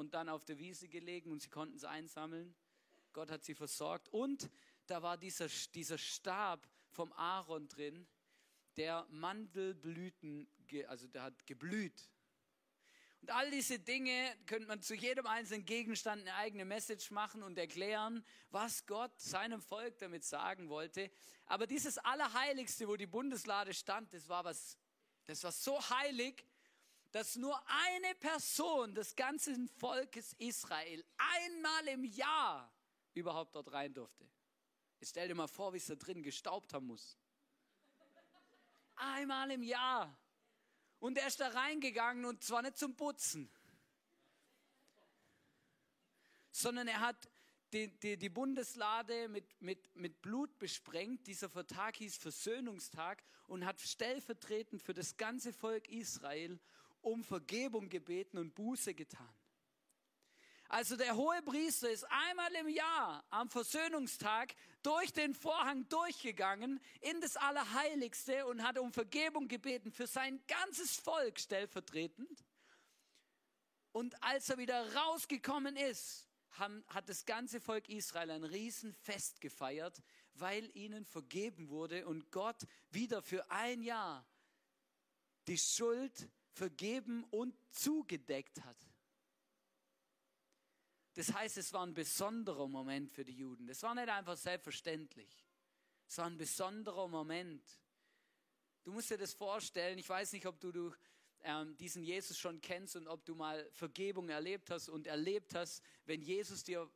und 0.00 0.14
dann 0.14 0.30
auf 0.30 0.46
der 0.46 0.58
Wiese 0.58 0.88
gelegen 0.88 1.30
und 1.30 1.42
sie 1.42 1.50
konnten 1.50 1.76
es 1.76 1.84
einsammeln. 1.84 2.54
Gott 3.12 3.30
hat 3.30 3.44
sie 3.44 3.54
versorgt. 3.54 4.08
Und 4.08 4.50
da 4.86 5.02
war 5.02 5.18
dieser, 5.18 5.46
dieser 5.74 5.98
Stab 5.98 6.66
vom 6.88 7.12
Aaron 7.12 7.68
drin, 7.68 8.08
der 8.78 9.06
Mandelblüten, 9.10 10.48
also 10.88 11.06
der 11.06 11.24
hat 11.24 11.46
geblüht. 11.46 12.10
Und 13.20 13.30
all 13.30 13.50
diese 13.50 13.78
Dinge 13.78 14.34
könnte 14.46 14.66
man 14.66 14.80
zu 14.80 14.94
jedem 14.94 15.26
einzelnen 15.26 15.66
Gegenstand 15.66 16.22
eine 16.22 16.34
eigene 16.36 16.64
Message 16.64 17.10
machen 17.10 17.42
und 17.42 17.58
erklären, 17.58 18.24
was 18.48 18.86
Gott 18.86 19.20
seinem 19.20 19.60
Volk 19.60 19.98
damit 19.98 20.24
sagen 20.24 20.70
wollte. 20.70 21.10
Aber 21.44 21.66
dieses 21.66 21.98
Allerheiligste, 21.98 22.88
wo 22.88 22.96
die 22.96 23.06
Bundeslade 23.06 23.74
stand, 23.74 24.14
das 24.14 24.30
war 24.30 24.44
was, 24.44 24.78
das 25.26 25.44
war 25.44 25.52
so 25.52 25.78
heilig, 25.90 26.46
dass 27.12 27.36
nur 27.36 27.60
eine 27.66 28.14
Person 28.16 28.94
des 28.94 29.16
ganzen 29.16 29.68
Volkes 29.68 30.34
Israel 30.34 31.04
einmal 31.16 31.88
im 31.88 32.04
Jahr 32.04 32.72
überhaupt 33.14 33.54
dort 33.54 33.72
rein 33.72 33.92
durfte. 33.92 34.28
Ich 35.00 35.08
stell 35.08 35.28
dir 35.28 35.34
mal 35.34 35.48
vor, 35.48 35.72
wie 35.72 35.78
es 35.78 35.86
da 35.86 35.94
drin 35.94 36.22
gestaubt 36.22 36.72
haben 36.72 36.86
muss. 36.86 37.18
Einmal 38.96 39.50
im 39.50 39.62
Jahr. 39.62 40.16
Und 40.98 41.16
er 41.16 41.26
ist 41.26 41.40
da 41.40 41.48
reingegangen 41.48 42.26
und 42.26 42.44
zwar 42.44 42.60
nicht 42.62 42.76
zum 42.76 42.94
Putzen, 42.94 43.50
sondern 46.50 46.88
er 46.88 47.00
hat 47.00 47.30
die, 47.72 47.88
die, 48.00 48.16
die 48.16 48.28
Bundeslade 48.28 49.28
mit, 49.28 49.62
mit, 49.62 49.96
mit 49.96 50.20
Blut 50.20 50.58
besprengt. 50.58 51.26
Dieser 51.26 51.50
Tag 51.66 51.96
hieß 51.96 52.16
Versöhnungstag 52.16 53.22
und 53.46 53.64
hat 53.64 53.80
stellvertretend 53.80 54.82
für 54.82 54.92
das 54.92 55.16
ganze 55.16 55.52
Volk 55.52 55.88
Israel 55.88 56.60
um 57.02 57.24
Vergebung 57.24 57.88
gebeten 57.88 58.38
und 58.38 58.54
Buße 58.54 58.94
getan. 58.94 59.34
Also 60.68 60.96
der 60.96 61.16
hohe 61.16 61.42
Priester 61.42 61.90
ist 61.90 62.04
einmal 62.04 62.54
im 62.54 62.68
Jahr 62.68 63.24
am 63.30 63.50
Versöhnungstag 63.50 64.54
durch 64.84 65.12
den 65.12 65.34
Vorhang 65.34 65.88
durchgegangen 65.88 66.80
in 67.00 67.20
das 67.20 67.36
Allerheiligste 67.36 68.46
und 68.46 68.62
hat 68.62 68.78
um 68.78 68.92
Vergebung 68.92 69.48
gebeten 69.48 69.90
für 69.90 70.06
sein 70.06 70.40
ganzes 70.46 70.96
Volk 70.96 71.40
stellvertretend. 71.40 72.44
Und 73.90 74.22
als 74.22 74.48
er 74.48 74.58
wieder 74.58 74.94
rausgekommen 74.94 75.74
ist, 75.74 76.28
hat 76.50 77.08
das 77.08 77.24
ganze 77.24 77.60
Volk 77.60 77.88
Israel 77.88 78.30
ein 78.30 78.44
Riesenfest 78.44 79.40
gefeiert, 79.40 80.00
weil 80.34 80.70
ihnen 80.76 81.04
vergeben 81.04 81.68
wurde 81.68 82.06
und 82.06 82.30
Gott 82.30 82.64
wieder 82.90 83.22
für 83.22 83.50
ein 83.50 83.82
Jahr 83.82 84.24
die 85.48 85.58
Schuld 85.58 86.30
vergeben 86.52 87.24
und 87.24 87.54
zugedeckt 87.70 88.62
hat. 88.64 88.76
Das 91.14 91.32
heißt, 91.32 91.56
es 91.58 91.72
war 91.72 91.84
ein 91.84 91.94
besonderer 91.94 92.68
Moment 92.68 93.10
für 93.10 93.24
die 93.24 93.36
Juden. 93.36 93.66
Das 93.66 93.82
war 93.82 93.94
nicht 93.94 94.08
einfach 94.08 94.36
selbstverständlich. 94.36 95.44
Es 96.06 96.18
war 96.18 96.26
ein 96.26 96.36
besonderer 96.36 97.08
Moment. 97.08 97.62
Du 98.84 98.92
musst 98.92 99.10
dir 99.10 99.18
das 99.18 99.34
vorstellen. 99.34 99.98
Ich 99.98 100.08
weiß 100.08 100.32
nicht, 100.32 100.46
ob 100.46 100.60
du, 100.60 100.72
du 100.72 100.94
ähm, 101.42 101.76
diesen 101.76 102.02
Jesus 102.02 102.38
schon 102.38 102.60
kennst 102.60 102.96
und 102.96 103.06
ob 103.06 103.24
du 103.24 103.34
mal 103.34 103.68
Vergebung 103.72 104.28
erlebt 104.28 104.70
hast 104.70 104.88
und 104.88 105.06
erlebt 105.06 105.54
hast, 105.54 105.82
wenn 106.06 106.22
Jesus 106.22 106.64
dir 106.64 106.90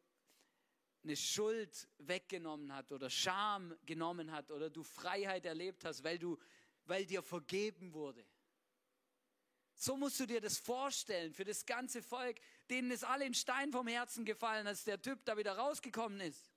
eine 1.02 1.16
Schuld 1.16 1.88
weggenommen 1.98 2.72
hat 2.72 2.90
oder 2.92 3.10
Scham 3.10 3.76
genommen 3.84 4.32
hat 4.32 4.50
oder 4.50 4.70
du 4.70 4.82
Freiheit 4.82 5.44
erlebt 5.44 5.84
hast, 5.84 6.02
weil, 6.02 6.18
du, 6.18 6.38
weil 6.86 7.04
dir 7.04 7.22
vergeben 7.22 7.92
wurde. 7.92 8.24
So 9.84 9.98
musst 9.98 10.18
du 10.18 10.24
dir 10.24 10.40
das 10.40 10.56
vorstellen 10.56 11.34
für 11.34 11.44
das 11.44 11.66
ganze 11.66 12.02
Volk, 12.02 12.40
denen 12.70 12.90
ist 12.90 13.04
alle 13.04 13.26
in 13.26 13.34
Stein 13.34 13.70
vom 13.70 13.86
Herzen 13.86 14.24
gefallen, 14.24 14.66
als 14.66 14.84
der 14.84 15.02
Typ 15.02 15.22
da 15.26 15.36
wieder 15.36 15.58
rausgekommen 15.58 16.22
ist. 16.22 16.50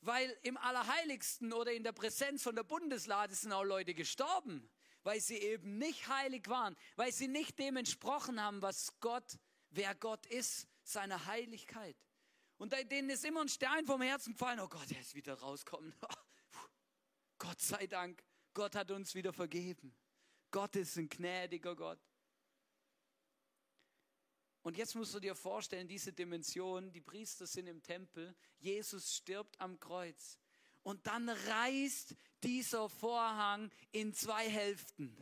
Weil 0.00 0.36
im 0.42 0.56
Allerheiligsten 0.56 1.52
oder 1.52 1.72
in 1.72 1.84
der 1.84 1.92
Präsenz 1.92 2.42
von 2.42 2.56
der 2.56 2.64
Bundeslade 2.64 3.32
sind 3.32 3.52
auch 3.52 3.62
Leute 3.62 3.94
gestorben, 3.94 4.68
weil 5.04 5.20
sie 5.20 5.36
eben 5.36 5.78
nicht 5.78 6.08
heilig 6.08 6.48
waren, 6.48 6.76
weil 6.96 7.12
sie 7.12 7.28
nicht 7.28 7.60
dem 7.60 7.76
entsprochen 7.76 8.42
haben, 8.42 8.60
was 8.60 8.98
Gott, 8.98 9.38
wer 9.70 9.94
Gott 9.94 10.26
ist, 10.26 10.66
seiner 10.82 11.26
Heiligkeit. 11.26 11.96
Und 12.56 12.72
denen 12.90 13.08
ist 13.08 13.24
immer 13.24 13.42
ein 13.42 13.48
Stein 13.48 13.86
vom 13.86 14.02
Herzen 14.02 14.32
gefallen. 14.32 14.58
Oh 14.58 14.68
Gott, 14.68 14.90
er 14.90 15.00
ist 15.00 15.14
wieder 15.14 15.34
rausgekommen. 15.34 15.94
Gott 17.38 17.60
sei 17.60 17.86
Dank, 17.86 18.20
Gott 18.52 18.74
hat 18.74 18.90
uns 18.90 19.14
wieder 19.14 19.32
vergeben. 19.32 19.96
Gott 20.50 20.74
ist 20.74 20.96
ein 20.96 21.08
gnädiger 21.08 21.76
Gott. 21.76 22.00
Und 24.66 24.76
jetzt 24.76 24.96
musst 24.96 25.14
du 25.14 25.20
dir 25.20 25.36
vorstellen, 25.36 25.86
diese 25.86 26.12
Dimension, 26.12 26.90
die 26.90 27.00
Priester 27.00 27.46
sind 27.46 27.68
im 27.68 27.84
Tempel, 27.84 28.34
Jesus 28.58 29.14
stirbt 29.14 29.60
am 29.60 29.78
Kreuz. 29.78 30.40
Und 30.82 31.06
dann 31.06 31.28
reißt 31.28 32.16
dieser 32.42 32.88
Vorhang 32.88 33.70
in 33.92 34.12
zwei 34.12 34.50
Hälften. 34.50 35.16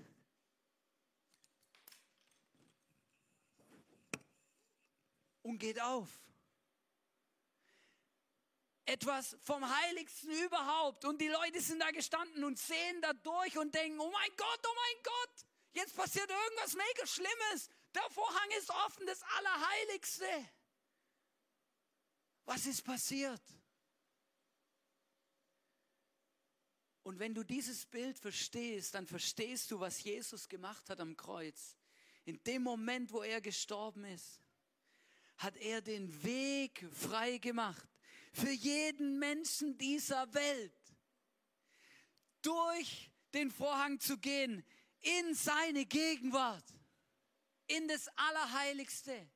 Und 5.42 5.58
geht 5.58 5.78
auf. 5.78 6.08
Etwas 8.86 9.36
vom 9.42 9.62
Heiligsten 9.62 10.30
überhaupt. 10.42 11.04
Und 11.04 11.20
die 11.20 11.28
Leute 11.28 11.60
sind 11.60 11.80
da 11.80 11.90
gestanden 11.90 12.44
und 12.44 12.58
sehen 12.58 13.02
da 13.02 13.12
durch 13.12 13.58
und 13.58 13.74
denken, 13.74 14.00
oh 14.00 14.10
mein 14.10 14.30
Gott, 14.38 14.60
oh 14.66 14.74
mein 14.74 15.02
Gott, 15.02 15.46
jetzt 15.74 15.94
passiert 15.94 16.30
irgendwas 16.30 16.74
mega 16.74 17.06
Schlimmes. 17.06 17.68
Der 17.94 18.10
Vorhang 18.10 18.50
ist 18.58 18.70
offen, 18.70 19.06
das 19.06 19.22
Allerheiligste. 19.22 20.48
Was 22.44 22.66
ist 22.66 22.82
passiert? 22.82 23.42
Und 27.02 27.18
wenn 27.18 27.34
du 27.34 27.44
dieses 27.44 27.86
Bild 27.86 28.18
verstehst, 28.18 28.94
dann 28.94 29.06
verstehst 29.06 29.70
du, 29.70 29.78
was 29.78 30.02
Jesus 30.02 30.48
gemacht 30.48 30.88
hat 30.88 31.00
am 31.00 31.16
Kreuz. 31.16 31.76
In 32.24 32.42
dem 32.44 32.62
Moment, 32.62 33.12
wo 33.12 33.22
er 33.22 33.40
gestorben 33.40 34.04
ist, 34.04 34.40
hat 35.36 35.56
er 35.58 35.82
den 35.82 36.22
Weg 36.22 36.86
frei 36.92 37.38
gemacht 37.38 37.86
für 38.32 38.50
jeden 38.50 39.18
Menschen 39.18 39.78
dieser 39.78 40.32
Welt, 40.34 40.72
durch 42.42 43.10
den 43.32 43.50
Vorhang 43.50 44.00
zu 44.00 44.18
gehen 44.18 44.64
in 45.00 45.34
seine 45.34 45.86
Gegenwart 45.86 46.73
in 47.66 47.88
das 47.88 48.08
Allerheiligste. 48.16 49.28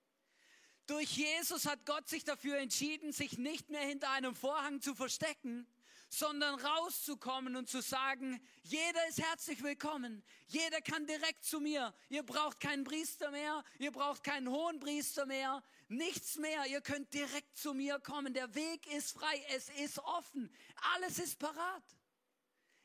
Durch 0.86 1.16
Jesus 1.16 1.66
hat 1.66 1.84
Gott 1.84 2.08
sich 2.08 2.24
dafür 2.24 2.58
entschieden, 2.58 3.12
sich 3.12 3.36
nicht 3.36 3.68
mehr 3.68 3.82
hinter 3.82 4.10
einem 4.10 4.34
Vorhang 4.34 4.80
zu 4.80 4.94
verstecken, 4.94 5.66
sondern 6.08 6.58
rauszukommen 6.58 7.56
und 7.56 7.68
zu 7.68 7.82
sagen, 7.82 8.40
jeder 8.62 9.06
ist 9.08 9.20
herzlich 9.20 9.62
willkommen, 9.62 10.22
jeder 10.46 10.80
kann 10.80 11.06
direkt 11.06 11.44
zu 11.44 11.60
mir, 11.60 11.94
ihr 12.08 12.22
braucht 12.22 12.60
keinen 12.60 12.84
Priester 12.84 13.30
mehr, 13.30 13.62
ihr 13.78 13.92
braucht 13.92 14.24
keinen 14.24 14.48
hohen 14.48 14.80
Priester 14.80 15.26
mehr, 15.26 15.62
nichts 15.88 16.36
mehr, 16.36 16.66
ihr 16.66 16.80
könnt 16.80 17.12
direkt 17.12 17.58
zu 17.58 17.74
mir 17.74 17.98
kommen, 18.00 18.32
der 18.32 18.54
Weg 18.54 18.86
ist 18.94 19.12
frei, 19.12 19.44
es 19.54 19.68
ist 19.68 19.98
offen, 19.98 20.50
alles 20.94 21.18
ist 21.18 21.38
parat. 21.38 21.84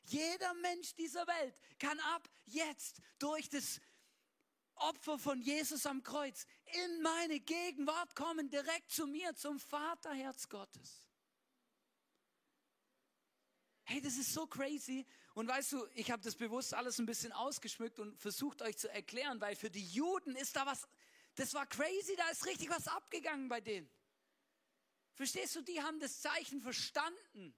Jeder 0.05 0.53
Mensch 0.55 0.93
dieser 0.95 1.25
Welt 1.25 1.55
kann 1.79 1.97
ab 2.13 2.27
jetzt 2.45 3.01
durch 3.19 3.47
das 3.49 3.79
Opfer 4.89 5.17
von 5.17 5.41
Jesus 5.41 5.85
am 5.85 6.03
Kreuz 6.03 6.45
in 6.65 7.01
meine 7.01 7.39
Gegenwart 7.39 8.15
kommen, 8.15 8.49
direkt 8.49 8.91
zu 8.91 9.07
mir, 9.07 9.33
zum 9.35 9.59
Vaterherz 9.59 10.49
Gottes. 10.49 11.09
Hey, 13.85 14.01
das 14.01 14.17
ist 14.17 14.33
so 14.33 14.47
crazy. 14.47 15.05
Und 15.33 15.47
weißt 15.47 15.73
du, 15.73 15.85
ich 15.95 16.11
habe 16.11 16.21
das 16.21 16.35
bewusst 16.35 16.73
alles 16.73 16.99
ein 16.99 17.05
bisschen 17.05 17.31
ausgeschmückt 17.31 17.99
und 17.99 18.17
versucht 18.19 18.61
euch 18.61 18.77
zu 18.77 18.89
erklären, 18.89 19.41
weil 19.41 19.55
für 19.55 19.69
die 19.69 19.85
Juden 19.85 20.35
ist 20.35 20.55
da 20.55 20.65
was, 20.65 20.87
das 21.35 21.53
war 21.53 21.65
crazy, 21.65 22.15
da 22.15 22.29
ist 22.29 22.45
richtig 22.45 22.69
was 22.69 22.87
abgegangen 22.87 23.49
bei 23.49 23.61
denen. 23.61 23.89
Verstehst 25.13 25.55
du, 25.55 25.61
die 25.61 25.81
haben 25.81 25.99
das 25.99 26.21
Zeichen 26.21 26.61
verstanden. 26.61 27.53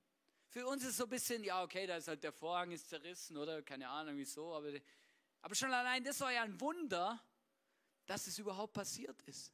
Für 0.48 0.68
uns 0.68 0.84
ist 0.84 0.98
so 0.98 1.04
ein 1.04 1.10
bisschen, 1.10 1.44
ja, 1.44 1.64
okay, 1.64 1.86
da 1.86 1.98
ist 1.98 2.08
halt 2.08 2.24
der 2.24 2.32
Vorhang 2.32 2.72
ist 2.72 2.90
zerrissen 2.90 3.38
oder 3.38 3.62
keine 3.62 3.90
Ahnung 3.90 4.18
wieso, 4.18 4.54
aber 4.54 4.72
aber 5.46 5.54
schon 5.54 5.72
allein 5.72 6.04
das 6.04 6.20
war 6.22 6.34
ja 6.34 6.42
ein 6.42 6.60
Wunder, 6.60 7.24
dass 8.08 8.26
es 8.26 8.40
überhaupt 8.40 8.74
passiert 8.74 9.22
ist. 9.28 9.54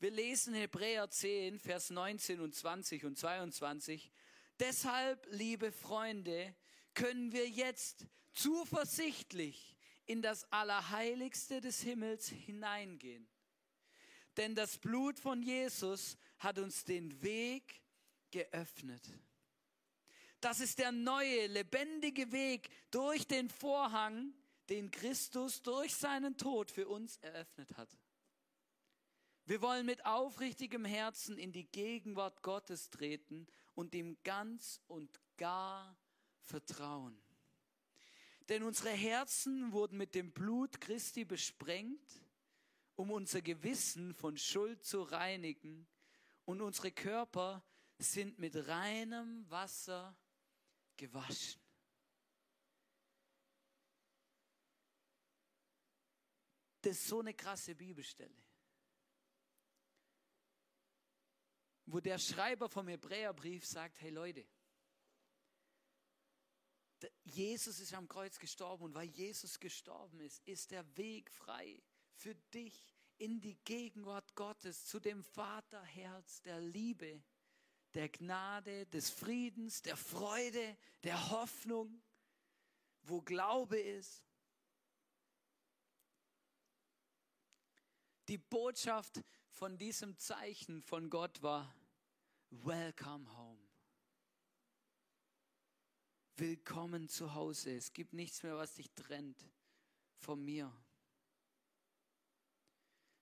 Wir 0.00 0.10
lesen 0.10 0.52
Hebräer 0.52 1.08
10, 1.08 1.60
Vers 1.60 1.90
19 1.90 2.40
und 2.40 2.52
20 2.52 3.04
und 3.04 3.16
22. 3.16 4.10
Deshalb, 4.58 5.24
liebe 5.30 5.70
Freunde, 5.70 6.56
können 6.92 7.30
wir 7.30 7.48
jetzt 7.48 8.04
zuversichtlich 8.32 9.76
in 10.06 10.22
das 10.22 10.50
Allerheiligste 10.50 11.60
des 11.60 11.80
Himmels 11.80 12.26
hineingehen. 12.28 13.28
Denn 14.36 14.56
das 14.56 14.76
Blut 14.76 15.20
von 15.20 15.40
Jesus 15.40 16.18
hat 16.40 16.58
uns 16.58 16.84
den 16.84 17.22
Weg 17.22 17.80
geöffnet. 18.32 19.08
Das 20.42 20.58
ist 20.58 20.80
der 20.80 20.90
neue, 20.90 21.46
lebendige 21.46 22.32
Weg 22.32 22.68
durch 22.90 23.28
den 23.28 23.48
Vorhang, 23.48 24.34
den 24.68 24.90
Christus 24.90 25.62
durch 25.62 25.94
seinen 25.94 26.36
Tod 26.36 26.72
für 26.72 26.88
uns 26.88 27.16
eröffnet 27.18 27.76
hat. 27.76 27.96
Wir 29.44 29.62
wollen 29.62 29.86
mit 29.86 30.04
aufrichtigem 30.04 30.84
Herzen 30.84 31.38
in 31.38 31.52
die 31.52 31.70
Gegenwart 31.70 32.42
Gottes 32.42 32.90
treten 32.90 33.46
und 33.76 33.94
ihm 33.94 34.20
ganz 34.24 34.80
und 34.88 35.20
gar 35.36 35.96
vertrauen. 36.40 37.22
Denn 38.48 38.64
unsere 38.64 38.90
Herzen 38.90 39.70
wurden 39.70 39.96
mit 39.96 40.16
dem 40.16 40.32
Blut 40.32 40.80
Christi 40.80 41.24
besprengt, 41.24 42.20
um 42.96 43.12
unser 43.12 43.42
Gewissen 43.42 44.12
von 44.12 44.36
Schuld 44.36 44.84
zu 44.84 45.02
reinigen. 45.02 45.86
Und 46.44 46.62
unsere 46.62 46.90
Körper 46.90 47.64
sind 47.98 48.40
mit 48.40 48.56
reinem 48.66 49.48
Wasser 49.48 50.16
gewaschen. 51.02 51.60
Das 56.80 56.96
ist 56.96 57.08
so 57.08 57.20
eine 57.20 57.34
krasse 57.34 57.74
Bibelstelle, 57.74 58.36
wo 61.86 61.98
der 61.98 62.18
Schreiber 62.18 62.68
vom 62.68 62.86
Hebräerbrief 62.86 63.66
sagt, 63.66 64.00
hey 64.00 64.10
Leute, 64.10 64.46
Jesus 67.24 67.80
ist 67.80 67.94
am 67.94 68.06
Kreuz 68.06 68.38
gestorben 68.38 68.84
und 68.84 68.94
weil 68.94 69.08
Jesus 69.08 69.58
gestorben 69.58 70.20
ist, 70.20 70.40
ist 70.46 70.70
der 70.70 70.84
Weg 70.96 71.32
frei 71.32 71.82
für 72.14 72.36
dich 72.54 72.94
in 73.18 73.40
die 73.40 73.56
Gegenwart 73.64 74.36
Gottes, 74.36 74.86
zu 74.86 75.00
dem 75.00 75.24
Vaterherz 75.24 76.42
der 76.42 76.60
Liebe, 76.60 77.24
der 77.94 78.08
Gnade, 78.08 78.86
des 78.86 79.10
Friedens, 79.10 79.82
der 79.82 79.96
Freude, 79.96 80.76
der 81.02 81.30
Hoffnung, 81.30 82.02
wo 83.02 83.20
Glaube 83.20 83.78
ist. 83.78 84.24
Die 88.28 88.38
Botschaft 88.38 89.22
von 89.50 89.76
diesem 89.76 90.16
Zeichen 90.18 90.82
von 90.82 91.10
Gott 91.10 91.42
war, 91.42 91.74
Welcome 92.50 93.34
home. 93.36 93.68
Willkommen 96.36 97.08
zu 97.08 97.34
Hause. 97.34 97.74
Es 97.76 97.92
gibt 97.92 98.12
nichts 98.12 98.42
mehr, 98.42 98.56
was 98.56 98.74
dich 98.74 98.90
trennt 98.92 99.48
von 100.16 100.42
mir. 100.42 100.72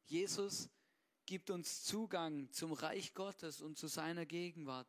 Jesus 0.06 0.68
gibt 1.30 1.50
uns 1.50 1.84
Zugang 1.84 2.50
zum 2.50 2.72
Reich 2.72 3.14
Gottes 3.14 3.60
und 3.60 3.78
zu 3.78 3.86
seiner 3.86 4.26
Gegenwart, 4.26 4.88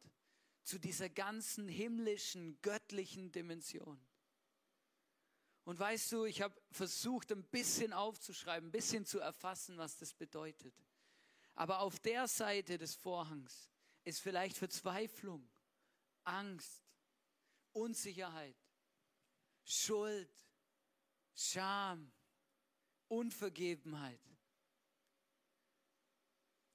zu 0.64 0.80
dieser 0.80 1.08
ganzen 1.08 1.68
himmlischen, 1.68 2.60
göttlichen 2.64 3.32
Dimension. 3.32 4.04
Und 5.66 5.78
weißt 5.78 6.12
du, 6.14 6.26
ich 6.26 6.42
habe 6.42 6.60
versucht, 6.72 7.32
ein 7.32 7.44
bisschen 7.44 7.94
aufzuschreiben, 7.94 8.70
ein 8.70 8.72
bisschen 8.72 9.06
zu 9.06 9.20
erfassen, 9.20 9.78
was 9.78 9.98
das 9.98 10.16
bedeutet. 10.16 10.74
Aber 11.54 11.82
auf 11.82 12.00
der 12.00 12.28
Seite 12.28 12.80
des 12.80 12.96
Vorhangs 12.96 13.70
ist 14.04 14.20
vielleicht 14.20 14.58
Verzweiflung, 14.58 15.48
Angst, 16.24 16.84
Unsicherheit, 17.72 18.58
Schuld, 19.64 20.34
Scham, 21.36 22.12
Unvergebenheit. 23.10 24.31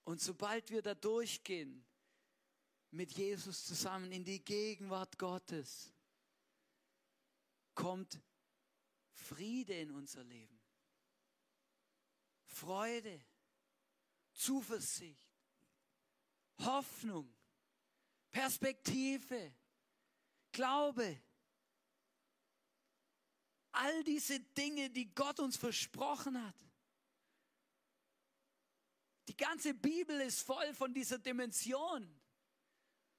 Und 0.07 0.21
sobald 0.21 0.71
wir 0.71 0.83
da 0.83 0.95
durchgehen, 0.95 1.85
mit 2.93 3.11
Jesus 3.13 3.65
zusammen 3.65 4.13
in 4.13 4.25
die 4.25 4.43
Gegenwart 4.43 5.19
Gottes, 5.19 5.93
kommt 7.75 8.21
Friede 9.11 9.75
in 9.75 9.91
unser 9.91 10.23
Leben. 10.23 10.61
Freude, 12.45 13.21
Zuversicht, 14.33 15.29
Hoffnung, 16.61 17.29
Perspektive, 18.31 19.57
Glaube. 20.53 21.21
All 23.73 24.05
diese 24.05 24.39
Dinge, 24.39 24.89
die 24.89 25.13
Gott 25.13 25.41
uns 25.41 25.57
versprochen 25.57 26.41
hat. 26.41 26.66
Die 29.29 29.37
ganze 29.37 29.75
Bibel 29.75 30.21
ist 30.21 30.43
voll 30.43 30.73
von 30.75 30.95
dieser 30.95 31.19
Dimension, 31.19 32.21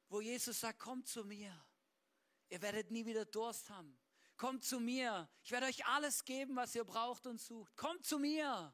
wo 0.09 0.21
Jesus 0.21 0.59
sagt, 0.59 0.79
kommt 0.79 1.07
zu 1.07 1.25
mir. 1.25 1.53
Ihr 2.49 2.61
werdet 2.61 2.91
nie 2.91 3.05
wieder 3.05 3.25
Durst 3.25 3.69
haben. 3.69 3.97
Kommt 4.37 4.63
zu 4.63 4.79
mir. 4.79 5.27
Ich 5.43 5.51
werde 5.51 5.65
euch 5.65 5.85
alles 5.87 6.23
geben, 6.23 6.55
was 6.55 6.75
ihr 6.75 6.85
braucht 6.85 7.25
und 7.27 7.41
sucht. 7.41 7.75
Kommt 7.75 8.05
zu 8.05 8.19
mir. 8.19 8.73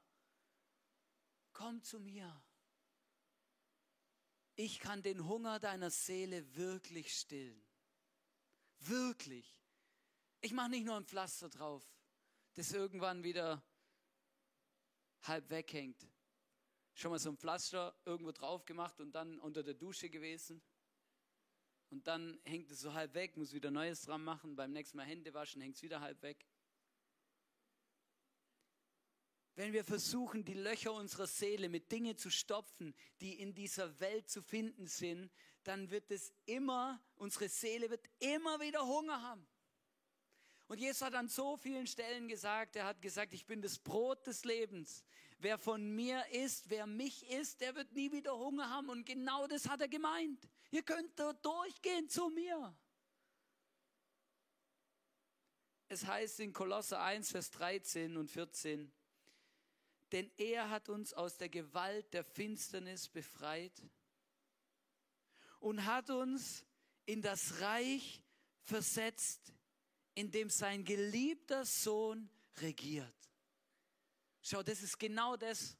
Kommt 1.53 1.85
zu 1.85 1.99
mir. 1.99 2.43
Ich 4.55 4.79
kann 4.79 5.01
den 5.01 5.25
Hunger 5.25 5.59
deiner 5.59 5.89
Seele 5.89 6.55
wirklich 6.55 7.17
stillen. 7.17 7.65
Wirklich. 8.79 9.57
Ich 10.41 10.51
mache 10.51 10.69
nicht 10.69 10.85
nur 10.85 10.97
ein 10.97 11.05
Pflaster 11.05 11.49
drauf, 11.49 11.83
das 12.55 12.73
irgendwann 12.73 13.23
wieder 13.23 13.63
halb 15.21 15.49
weghängt. 15.49 16.05
Schon 16.93 17.11
mal 17.11 17.19
so 17.19 17.29
ein 17.29 17.37
Pflaster 17.37 17.95
irgendwo 18.05 18.31
drauf 18.31 18.65
gemacht 18.65 18.99
und 18.99 19.13
dann 19.13 19.39
unter 19.39 19.63
der 19.63 19.73
Dusche 19.73 20.09
gewesen. 20.09 20.61
Und 21.89 22.07
dann 22.07 22.39
hängt 22.43 22.71
es 22.71 22.81
so 22.81 22.93
halb 22.93 23.13
weg, 23.13 23.37
muss 23.37 23.53
wieder 23.53 23.71
Neues 23.71 24.01
dran 24.01 24.23
machen. 24.23 24.55
Beim 24.55 24.71
nächsten 24.71 24.97
Mal 24.97 25.05
Hände 25.05 25.33
waschen, 25.33 25.61
hängt 25.61 25.75
es 25.75 25.83
wieder 25.83 26.01
halb 26.01 26.21
weg. 26.21 26.47
Wenn 29.55 29.73
wir 29.73 29.83
versuchen, 29.83 30.43
die 30.43 30.55
Löcher 30.55 30.93
unserer 30.93 31.27
Seele 31.27 31.69
mit 31.69 31.91
Dingen 31.91 32.17
zu 32.17 32.31
stopfen, 32.31 32.95
die 33.21 33.39
in 33.39 33.53
dieser 33.53 33.99
Welt 33.99 34.27
zu 34.27 34.41
finden 34.41 34.87
sind, 34.87 35.31
dann 35.63 35.91
wird 35.91 36.09
es 36.09 36.33
immer, 36.45 36.99
unsere 37.15 37.47
Seele 37.49 37.89
wird 37.89 38.09
immer 38.19 38.59
wieder 38.59 38.85
Hunger 38.85 39.21
haben. 39.21 39.47
Und 40.67 40.79
Jesus 40.79 41.03
hat 41.03 41.13
an 41.13 41.27
so 41.27 41.55
vielen 41.57 41.85
Stellen 41.85 42.27
gesagt, 42.27 42.75
er 42.75 42.85
hat 42.85 43.01
gesagt, 43.01 43.33
ich 43.33 43.45
bin 43.45 43.61
das 43.61 43.77
Brot 43.77 44.25
des 44.25 44.43
Lebens. 44.43 45.03
Wer 45.43 45.57
von 45.57 45.93
mir 45.93 46.25
isst, 46.27 46.69
wer 46.69 46.87
mich 46.87 47.29
isst, 47.29 47.59
der 47.59 47.75
wird 47.75 47.91
nie 47.91 48.13
wieder 48.13 48.33
Hunger 48.33 48.69
haben. 48.69 48.87
Und 48.87 49.05
genau 49.05 49.45
das 49.45 49.67
hat 49.67 49.81
er 49.81 49.89
gemeint. 49.89 50.47
Ihr 50.71 50.83
könnt 50.83 51.19
da 51.19 51.33
durchgehen 51.33 52.07
zu 52.07 52.29
mir. 52.29 52.73
Es 55.89 56.05
heißt 56.05 56.39
in 56.39 56.53
Kolosser 56.53 57.01
1, 57.01 57.31
Vers 57.31 57.51
13 57.51 58.15
und 58.15 58.31
14, 58.31 58.89
denn 60.13 60.31
er 60.37 60.69
hat 60.69 60.87
uns 60.87 61.13
aus 61.13 61.35
der 61.35 61.49
Gewalt 61.49 62.13
der 62.13 62.23
Finsternis 62.23 63.09
befreit 63.09 63.83
und 65.59 65.83
hat 65.83 66.09
uns 66.09 66.65
in 67.05 67.21
das 67.21 67.59
Reich 67.59 68.23
versetzt, 68.61 69.53
in 70.13 70.31
dem 70.31 70.49
sein 70.49 70.85
geliebter 70.85 71.65
Sohn 71.65 72.29
regiert. 72.61 73.22
Schau, 74.43 74.61
das 74.61 74.83
ist 74.83 74.99
genau 74.99 75.37
das. 75.37 75.77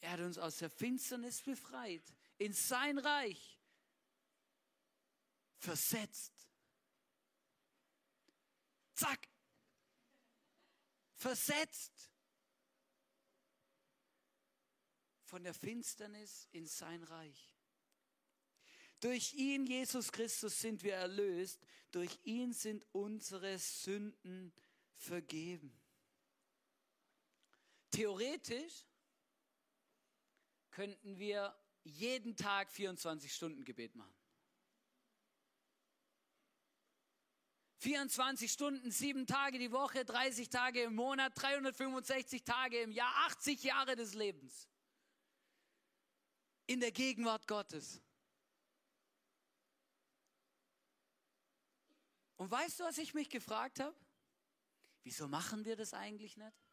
Er 0.00 0.12
hat 0.12 0.20
uns 0.20 0.38
aus 0.38 0.56
der 0.56 0.70
Finsternis 0.70 1.42
befreit, 1.42 2.02
in 2.38 2.52
sein 2.52 2.98
Reich 2.98 3.58
versetzt. 5.58 6.32
Zack. 8.94 9.28
Versetzt. 11.14 12.10
Von 15.24 15.44
der 15.44 15.52
Finsternis 15.52 16.48
in 16.52 16.66
sein 16.66 17.02
Reich. 17.04 17.54
Durch 19.00 19.34
ihn, 19.34 19.66
Jesus 19.66 20.10
Christus, 20.10 20.58
sind 20.58 20.82
wir 20.82 20.94
erlöst. 20.94 21.60
Durch 21.90 22.18
ihn 22.24 22.52
sind 22.52 22.84
unsere 22.92 23.58
Sünden 23.58 24.54
vergeben. 24.94 25.78
Theoretisch 27.90 28.86
könnten 30.70 31.18
wir 31.18 31.56
jeden 31.84 32.36
Tag 32.36 32.70
24 32.70 33.34
Stunden 33.34 33.64
Gebet 33.64 33.94
machen. 33.94 34.14
24 37.78 38.50
Stunden, 38.50 38.90
sieben 38.90 39.26
Tage 39.26 39.58
die 39.58 39.70
Woche, 39.70 40.04
30 40.04 40.48
Tage 40.48 40.82
im 40.82 40.94
Monat, 40.94 41.32
365 41.36 42.42
Tage 42.42 42.80
im 42.80 42.90
Jahr, 42.90 43.14
80 43.26 43.62
Jahre 43.62 43.94
des 43.94 44.14
Lebens. 44.14 44.68
In 46.66 46.80
der 46.80 46.90
Gegenwart 46.90 47.46
Gottes. 47.46 48.02
Und 52.36 52.50
weißt 52.50 52.80
du, 52.80 52.84
was 52.84 52.98
ich 52.98 53.14
mich 53.14 53.30
gefragt 53.30 53.80
habe? 53.80 53.96
Wieso 55.04 55.28
machen 55.28 55.64
wir 55.64 55.76
das 55.76 55.94
eigentlich 55.94 56.36
nicht? 56.36 56.67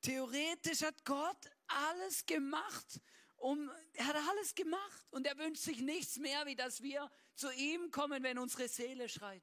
Theoretisch 0.00 0.82
hat 0.82 1.04
Gott 1.04 1.50
alles 1.66 2.24
gemacht, 2.24 3.00
um, 3.36 3.70
er 3.94 4.06
hat 4.06 4.16
alles 4.16 4.54
gemacht 4.54 5.06
und 5.10 5.26
er 5.26 5.36
wünscht 5.38 5.62
sich 5.62 5.80
nichts 5.80 6.18
mehr, 6.18 6.46
wie 6.46 6.56
dass 6.56 6.82
wir 6.82 7.10
zu 7.34 7.50
ihm 7.52 7.90
kommen, 7.90 8.22
wenn 8.22 8.38
unsere 8.38 8.68
Seele 8.68 9.08
schreit. 9.08 9.42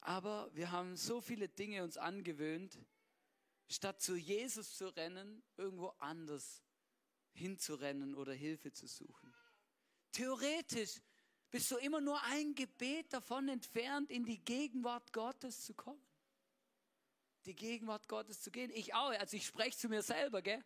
Aber 0.00 0.50
wir 0.54 0.70
haben 0.70 0.96
so 0.96 1.20
viele 1.20 1.48
Dinge 1.48 1.82
uns 1.84 1.96
angewöhnt, 1.96 2.78
statt 3.68 4.00
zu 4.00 4.16
Jesus 4.16 4.76
zu 4.76 4.88
rennen, 4.88 5.42
irgendwo 5.56 5.88
anders 5.98 6.62
hinzurennen 7.32 8.14
oder 8.14 8.32
Hilfe 8.32 8.72
zu 8.72 8.86
suchen. 8.86 9.34
Theoretisch 10.12 11.00
bist 11.50 11.70
du 11.70 11.76
immer 11.76 12.00
nur 12.00 12.22
ein 12.24 12.54
Gebet 12.54 13.12
davon 13.12 13.48
entfernt, 13.48 14.10
in 14.10 14.24
die 14.24 14.42
Gegenwart 14.44 15.12
Gottes 15.12 15.64
zu 15.64 15.74
kommen. 15.74 16.07
Die 17.48 17.56
Gegenwart 17.56 18.08
Gottes 18.08 18.42
zu 18.42 18.50
gehen. 18.50 18.70
Ich 18.74 18.92
auch, 18.92 19.08
also 19.08 19.34
ich 19.34 19.46
spreche 19.46 19.74
zu 19.74 19.88
mir 19.88 20.02
selber, 20.02 20.42
gell? 20.42 20.62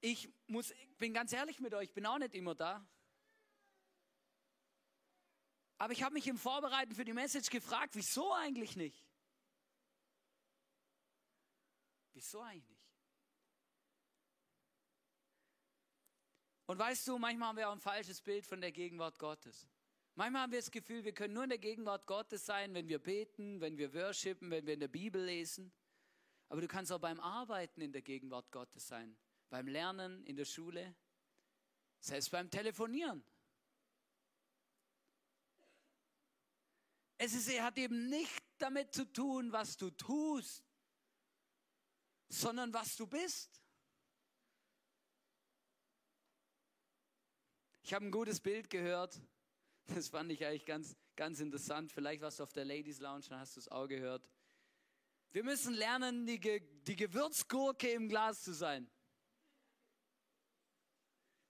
Ich 0.00 0.32
muss, 0.46 0.72
bin 0.98 1.12
ganz 1.12 1.32
ehrlich 1.32 1.58
mit 1.58 1.74
euch, 1.74 1.88
ich 1.88 1.94
bin 1.94 2.06
auch 2.06 2.18
nicht 2.18 2.32
immer 2.32 2.54
da. 2.54 2.88
Aber 5.78 5.92
ich 5.92 6.04
habe 6.04 6.12
mich 6.12 6.28
im 6.28 6.38
Vorbereiten 6.38 6.94
für 6.94 7.04
die 7.04 7.12
Message 7.12 7.50
gefragt, 7.50 7.96
wieso 7.96 8.32
eigentlich 8.32 8.76
nicht? 8.76 9.04
Wieso 12.12 12.40
eigentlich 12.40 12.68
nicht? 12.68 12.86
Und 16.66 16.78
weißt 16.78 17.08
du, 17.08 17.18
manchmal 17.18 17.48
haben 17.48 17.58
wir 17.58 17.68
auch 17.68 17.72
ein 17.72 17.80
falsches 17.80 18.20
Bild 18.20 18.46
von 18.46 18.60
der 18.60 18.70
Gegenwart 18.70 19.18
Gottes. 19.18 19.66
Manchmal 20.14 20.42
haben 20.42 20.52
wir 20.52 20.60
das 20.60 20.70
Gefühl, 20.70 21.02
wir 21.02 21.12
können 21.12 21.34
nur 21.34 21.42
in 21.42 21.50
der 21.50 21.58
Gegenwart 21.58 22.06
Gottes 22.06 22.46
sein, 22.46 22.74
wenn 22.74 22.86
wir 22.86 23.00
beten, 23.00 23.60
wenn 23.60 23.76
wir 23.76 23.92
worshipen, 23.92 24.52
wenn 24.52 24.66
wir 24.66 24.74
in 24.74 24.80
der 24.80 24.86
Bibel 24.86 25.20
lesen. 25.24 25.72
Aber 26.48 26.60
du 26.60 26.68
kannst 26.68 26.92
auch 26.92 27.00
beim 27.00 27.20
Arbeiten 27.20 27.80
in 27.80 27.92
der 27.92 28.02
Gegenwart 28.02 28.50
Gottes 28.52 28.86
sein, 28.86 29.16
beim 29.48 29.66
Lernen 29.66 30.24
in 30.24 30.36
der 30.36 30.44
Schule, 30.44 30.94
selbst 32.00 32.30
beim 32.30 32.50
Telefonieren. 32.50 33.24
Es 37.18 37.34
ist, 37.34 37.48
hat 37.60 37.78
eben 37.78 38.08
nicht 38.08 38.42
damit 38.58 38.94
zu 38.94 39.10
tun, 39.10 39.50
was 39.50 39.76
du 39.76 39.90
tust, 39.90 40.62
sondern 42.28 42.72
was 42.72 42.96
du 42.96 43.06
bist. 43.06 43.62
Ich 47.82 47.94
habe 47.94 48.04
ein 48.04 48.10
gutes 48.10 48.40
Bild 48.40 48.68
gehört. 48.68 49.20
Das 49.86 50.08
fand 50.08 50.32
ich 50.32 50.44
eigentlich 50.44 50.66
ganz, 50.66 50.96
ganz 51.14 51.38
interessant. 51.38 51.92
Vielleicht 51.92 52.20
warst 52.20 52.40
du 52.40 52.42
auf 52.42 52.52
der 52.52 52.64
Ladies 52.64 52.98
Lounge, 52.98 53.26
dann 53.28 53.38
hast 53.38 53.54
du 53.56 53.60
es 53.60 53.68
auch 53.68 53.86
gehört. 53.86 54.28
Wir 55.36 55.44
müssen 55.44 55.74
lernen, 55.74 56.24
die, 56.24 56.40
die 56.40 56.96
Gewürzgurke 56.96 57.90
im 57.90 58.08
Glas 58.08 58.42
zu 58.42 58.54
sein. 58.54 58.90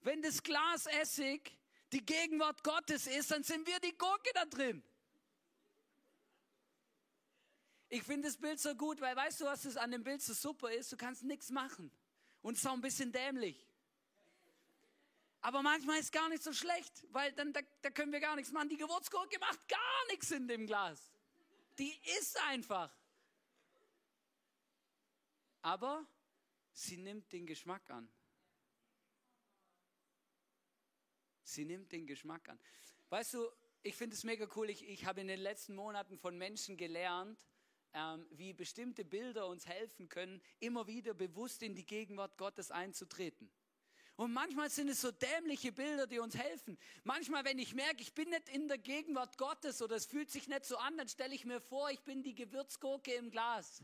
Wenn 0.01 0.21
das 0.21 0.43
Glas 0.43 0.87
Essig 0.87 1.57
die 1.93 2.05
Gegenwart 2.05 2.65
Gottes 2.65 3.07
ist, 3.07 3.31
dann 3.31 3.43
sind 3.43 3.65
wir 3.65 3.79
die 3.79 3.97
Gurke 3.97 4.29
da 4.33 4.43
drin. 4.43 4.83
Ich 7.87 8.03
finde 8.03 8.27
das 8.27 8.35
Bild 8.35 8.59
so 8.59 8.75
gut, 8.75 8.99
weil 8.99 9.15
weißt 9.15 9.39
du, 9.39 9.45
was 9.45 9.61
das 9.61 9.77
an 9.77 9.91
dem 9.91 10.03
Bild 10.03 10.21
so 10.21 10.33
super 10.33 10.69
ist? 10.69 10.91
Du 10.91 10.97
kannst 10.97 11.23
nichts 11.23 11.49
machen. 11.49 11.89
Und 12.41 12.55
es 12.55 12.59
ist 12.59 12.67
auch 12.67 12.73
ein 12.73 12.81
bisschen 12.81 13.13
dämlich. 13.13 13.65
Aber 15.39 15.61
manchmal 15.61 15.99
ist 15.99 16.07
es 16.07 16.11
gar 16.11 16.27
nicht 16.27 16.43
so 16.43 16.51
schlecht, 16.51 17.07
weil 17.13 17.31
dann 17.31 17.53
da, 17.53 17.61
da 17.83 17.89
können 17.91 18.11
wir 18.11 18.19
gar 18.19 18.35
nichts 18.35 18.51
machen. 18.51 18.67
Die 18.67 18.75
Gewürzgurke 18.75 19.39
macht 19.39 19.65
gar 19.69 20.07
nichts 20.09 20.29
in 20.31 20.45
dem 20.45 20.67
Glas. 20.67 21.09
Die 21.79 21.97
ist 22.19 22.37
einfach. 22.49 22.91
Aber 25.61 26.07
sie 26.71 26.97
nimmt 26.97 27.31
den 27.31 27.45
Geschmack 27.45 27.89
an. 27.89 28.09
Sie 31.43 31.65
nimmt 31.65 31.91
den 31.91 32.05
Geschmack 32.05 32.49
an. 32.49 32.59
Weißt 33.09 33.33
du, 33.33 33.49
ich 33.83 33.95
finde 33.95 34.15
es 34.15 34.23
mega 34.23 34.47
cool. 34.55 34.69
Ich, 34.69 34.87
ich 34.87 35.05
habe 35.05 35.21
in 35.21 35.27
den 35.27 35.39
letzten 35.39 35.75
Monaten 35.75 36.17
von 36.17 36.37
Menschen 36.37 36.75
gelernt, 36.75 37.47
ähm, 37.93 38.27
wie 38.31 38.53
bestimmte 38.53 39.05
Bilder 39.05 39.47
uns 39.47 39.65
helfen 39.65 40.09
können, 40.09 40.41
immer 40.59 40.87
wieder 40.87 41.13
bewusst 41.13 41.63
in 41.63 41.73
die 41.73 41.85
Gegenwart 41.85 42.37
Gottes 42.37 42.69
einzutreten. 42.69 43.49
Und 44.17 44.33
manchmal 44.33 44.69
sind 44.71 44.89
es 44.89 45.01
so 45.01 45.11
dämliche 45.11 45.71
Bilder, 45.71 46.07
die 46.07 46.19
uns 46.19 46.35
helfen. 46.35 46.77
Manchmal, 47.03 47.45
wenn 47.45 47.59
ich 47.59 47.75
merke, 47.75 48.01
ich 48.01 48.13
bin 48.13 48.29
nicht 48.29 48.49
in 48.49 48.67
der 48.67 48.79
Gegenwart 48.79 49.37
Gottes 49.37 49.81
oder 49.81 49.95
es 49.95 50.07
fühlt 50.07 50.31
sich 50.31 50.47
nicht 50.47 50.65
so 50.65 50.77
an, 50.77 50.97
dann 50.97 51.07
stelle 51.07 51.35
ich 51.35 51.45
mir 51.45 51.61
vor, 51.61 51.91
ich 51.91 52.01
bin 52.01 52.23
die 52.23 52.33
Gewürzgurke 52.33 53.13
im 53.13 53.29
Glas. 53.29 53.83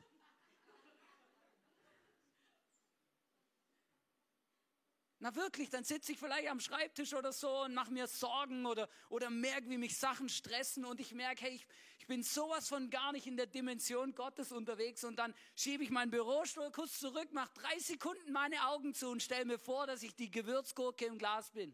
Na 5.24 5.34
wirklich, 5.36 5.70
dann 5.70 5.86
sitze 5.86 6.12
ich 6.12 6.20
vielleicht 6.20 6.50
am 6.50 6.60
Schreibtisch 6.60 7.14
oder 7.14 7.32
so 7.32 7.64
und 7.64 7.74
mache 7.74 7.94
mir 7.94 8.08
Sorgen 8.08 8.66
oder, 8.66 8.90
oder 9.08 9.30
merke, 9.30 9.70
wie 9.70 9.78
mich 9.78 9.98
Sachen 9.98 10.28
stressen 10.28 10.84
und 10.84 11.00
ich 11.00 11.14
merke, 11.14 11.46
hey, 11.46 11.56
ich, 11.56 11.66
ich 12.00 12.08
bin 12.08 12.24
sowas 12.24 12.68
von 12.68 12.90
gar 12.90 13.14
nicht 13.14 13.26
in 13.26 13.38
der 13.38 13.46
Dimension 13.46 14.14
Gottes 14.16 14.52
unterwegs 14.52 15.06
und 15.06 15.16
dann 15.16 15.34
schiebe 15.56 15.82
ich 15.82 15.92
meinen 15.92 16.12
Bürostuhl 16.12 16.70
kurz 16.72 17.00
zurück, 17.00 17.32
mache 17.32 17.54
drei 17.54 17.80
Sekunden 17.80 18.34
meine 18.34 18.68
Augen 18.68 18.94
zu 18.94 19.08
und 19.08 19.24
stelle 19.24 19.46
mir 19.46 19.60
vor, 19.60 19.88
dass 19.88 20.04
ich 20.04 20.14
die 20.14 20.30
Gewürzgurke 20.30 21.06
im 21.06 21.18
Glas 21.18 21.52
bin. 21.52 21.74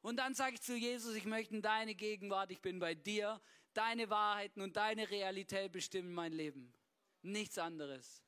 Und 0.00 0.16
dann 0.16 0.34
sage 0.34 0.54
ich 0.54 0.62
zu 0.62 0.74
Jesus, 0.74 1.14
ich 1.16 1.26
möchte 1.26 1.54
in 1.54 1.60
deine 1.60 1.94
Gegenwart, 1.94 2.50
ich 2.50 2.62
bin 2.62 2.78
bei 2.78 2.94
dir, 2.94 3.42
deine 3.74 4.08
Wahrheiten 4.08 4.62
und 4.62 4.78
deine 4.78 5.10
Realität 5.10 5.70
bestimmen 5.70 6.14
mein 6.14 6.32
Leben. 6.32 6.72
Nichts 7.20 7.58
anderes. 7.58 8.22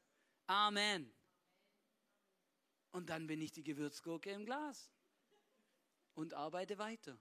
Amen. 0.47 1.11
Und 2.91 3.11
dann 3.11 3.27
bin 3.27 3.41
ich 3.41 3.53
die 3.53 3.63
Gewürzgurke 3.63 4.31
im 4.31 4.45
Glas 4.45 4.91
und 6.15 6.35
arbeite 6.35 6.79
weiter. 6.79 7.19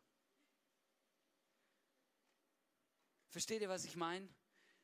Versteht 3.30 3.62
ihr, 3.62 3.70
was 3.70 3.86
ich 3.86 3.96
meine? 3.96 4.28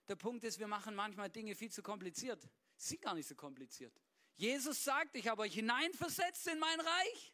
Der 0.07 0.15
Punkt 0.15 0.43
ist, 0.43 0.59
wir 0.59 0.67
machen 0.67 0.95
manchmal 0.95 1.29
Dinge 1.29 1.55
viel 1.55 1.71
zu 1.71 1.81
kompliziert. 1.81 2.41
Sie 2.75 2.89
sind 2.89 3.01
gar 3.01 3.15
nicht 3.15 3.27
so 3.27 3.35
kompliziert. 3.35 3.99
Jesus 4.35 4.83
sagt, 4.83 5.15
ich 5.15 5.27
habe 5.27 5.43
euch 5.43 5.53
hineinversetzt 5.53 6.47
in 6.47 6.59
mein 6.59 6.79
Reich. 6.79 7.33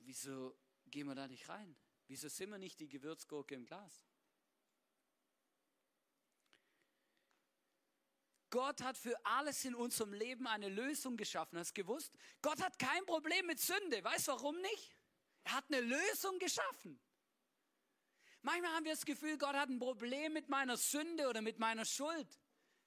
Wieso 0.00 0.56
gehen 0.86 1.06
wir 1.06 1.14
da 1.14 1.28
nicht 1.28 1.48
rein? 1.48 1.76
Wieso 2.06 2.28
sind 2.28 2.50
wir 2.50 2.58
nicht 2.58 2.80
die 2.80 2.88
Gewürzgurke 2.88 3.54
im 3.54 3.64
Glas? 3.64 4.04
Gott 8.54 8.84
hat 8.84 8.96
für 8.96 9.18
alles 9.26 9.64
in 9.64 9.74
unserem 9.74 10.12
Leben 10.12 10.46
eine 10.46 10.68
Lösung 10.68 11.16
geschaffen. 11.16 11.58
Hast 11.58 11.76
du 11.76 11.82
gewusst? 11.82 12.12
Gott 12.40 12.62
hat 12.62 12.78
kein 12.78 13.04
Problem 13.04 13.46
mit 13.46 13.58
Sünde. 13.58 14.04
Weißt 14.04 14.28
du 14.28 14.30
warum 14.30 14.56
nicht? 14.60 14.96
Er 15.42 15.54
hat 15.54 15.64
eine 15.72 15.80
Lösung 15.80 16.38
geschaffen. 16.38 17.00
Manchmal 18.42 18.70
haben 18.70 18.84
wir 18.84 18.92
das 18.92 19.04
Gefühl, 19.04 19.38
Gott 19.38 19.54
hat 19.54 19.70
ein 19.70 19.80
Problem 19.80 20.34
mit 20.34 20.48
meiner 20.48 20.76
Sünde 20.76 21.28
oder 21.28 21.42
mit 21.42 21.58
meiner 21.58 21.84
Schuld. 21.84 22.28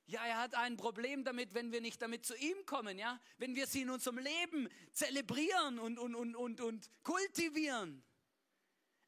Ja, 0.06 0.26
er 0.26 0.38
hat 0.38 0.56
ein 0.56 0.78
Problem 0.78 1.26
damit, 1.26 1.54
wenn 1.54 1.74
wir 1.74 1.82
nicht 1.82 2.02
damit 2.02 2.26
zu 2.26 2.38
ihm 2.38 2.66
kommen, 2.66 2.98
ja? 2.98 3.20
Wenn 3.38 3.54
wir 3.54 3.68
sie 3.68 3.82
in 3.82 3.90
unserem 3.90 4.20
Leben 4.20 4.70
zelebrieren 4.94 5.80
und, 5.80 6.00
und, 6.00 6.16
und, 6.16 6.34
und, 6.38 6.62
und 6.62 6.90
kultivieren. 7.04 8.06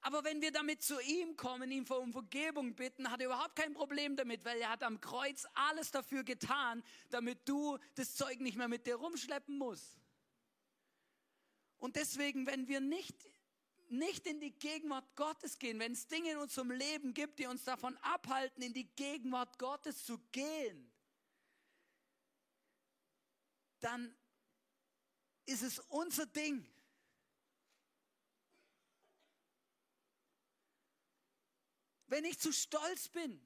Aber 0.02 0.24
wenn 0.24 0.42
wir 0.42 0.52
damit 0.52 0.82
zu 0.82 1.00
ihm 1.02 1.36
kommen, 1.36 1.72
ihm 1.72 1.86
um 1.86 2.14
Vergebung 2.14 2.74
bitten, 2.76 3.12
hat 3.12 3.20
er 3.20 3.28
überhaupt 3.28 3.56
kein 3.56 3.74
Problem 3.74 4.16
damit, 4.16 4.46
weil 4.46 4.60
er 4.60 4.70
hat 4.70 4.84
am 4.84 5.02
Kreuz 5.02 5.46
alles 5.54 5.92
dafür 5.92 6.24
getan, 6.24 6.84
damit 7.10 7.48
du 7.48 7.78
das 7.96 8.16
Zeug 8.16 8.40
nicht 8.40 8.58
mehr 8.58 8.70
mit 8.70 8.88
dir 8.88 8.96
rumschleppen 8.96 9.58
musst. 9.58 10.00
Und 11.80 11.98
deswegen, 11.98 12.48
wenn 12.48 12.68
wir 12.68 12.80
nicht, 12.80 13.16
nicht 13.90 14.26
in 14.26 14.40
die 14.40 14.52
Gegenwart 14.52 15.16
Gottes 15.16 15.60
gehen, 15.60 15.80
wenn 15.80 15.92
es 15.92 16.08
Dinge 16.08 16.32
in 16.32 16.38
unserem 16.38 16.72
Leben 16.72 17.14
gibt, 17.14 17.40
die 17.40 17.48
uns 17.48 17.64
davon 17.66 17.98
abhalten, 17.98 18.62
in 18.62 18.74
die 18.74 18.88
Gegenwart 18.96 19.60
Gottes 19.60 20.06
zu 20.06 20.18
gehen, 20.32 20.92
dann 23.82 24.16
ist 25.46 25.64
es 25.64 25.80
unser 25.80 26.26
Ding 26.26 26.66
Wenn 32.10 32.26
ich 32.26 32.40
zu 32.40 32.52
stolz 32.52 33.08
bin, 33.08 33.40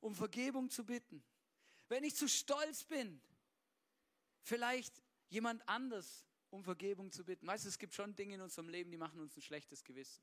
um 0.00 0.14
Vergebung 0.14 0.70
zu 0.70 0.84
bitten, 0.84 1.22
wenn 1.88 2.04
ich 2.04 2.14
zu 2.14 2.28
stolz 2.28 2.84
bin, 2.84 3.20
vielleicht 4.42 5.02
jemand 5.28 5.68
anders 5.68 6.24
um 6.50 6.64
Vergebung 6.64 7.12
zu 7.12 7.24
bitten. 7.24 7.46
Weißt 7.46 7.64
du, 7.64 7.68
es 7.68 7.78
gibt 7.78 7.94
schon 7.94 8.14
Dinge 8.14 8.36
in 8.36 8.40
unserem 8.40 8.68
Leben, 8.68 8.90
die 8.90 8.96
machen 8.96 9.20
uns 9.20 9.36
ein 9.36 9.42
schlechtes 9.42 9.84
Gewissen. 9.84 10.22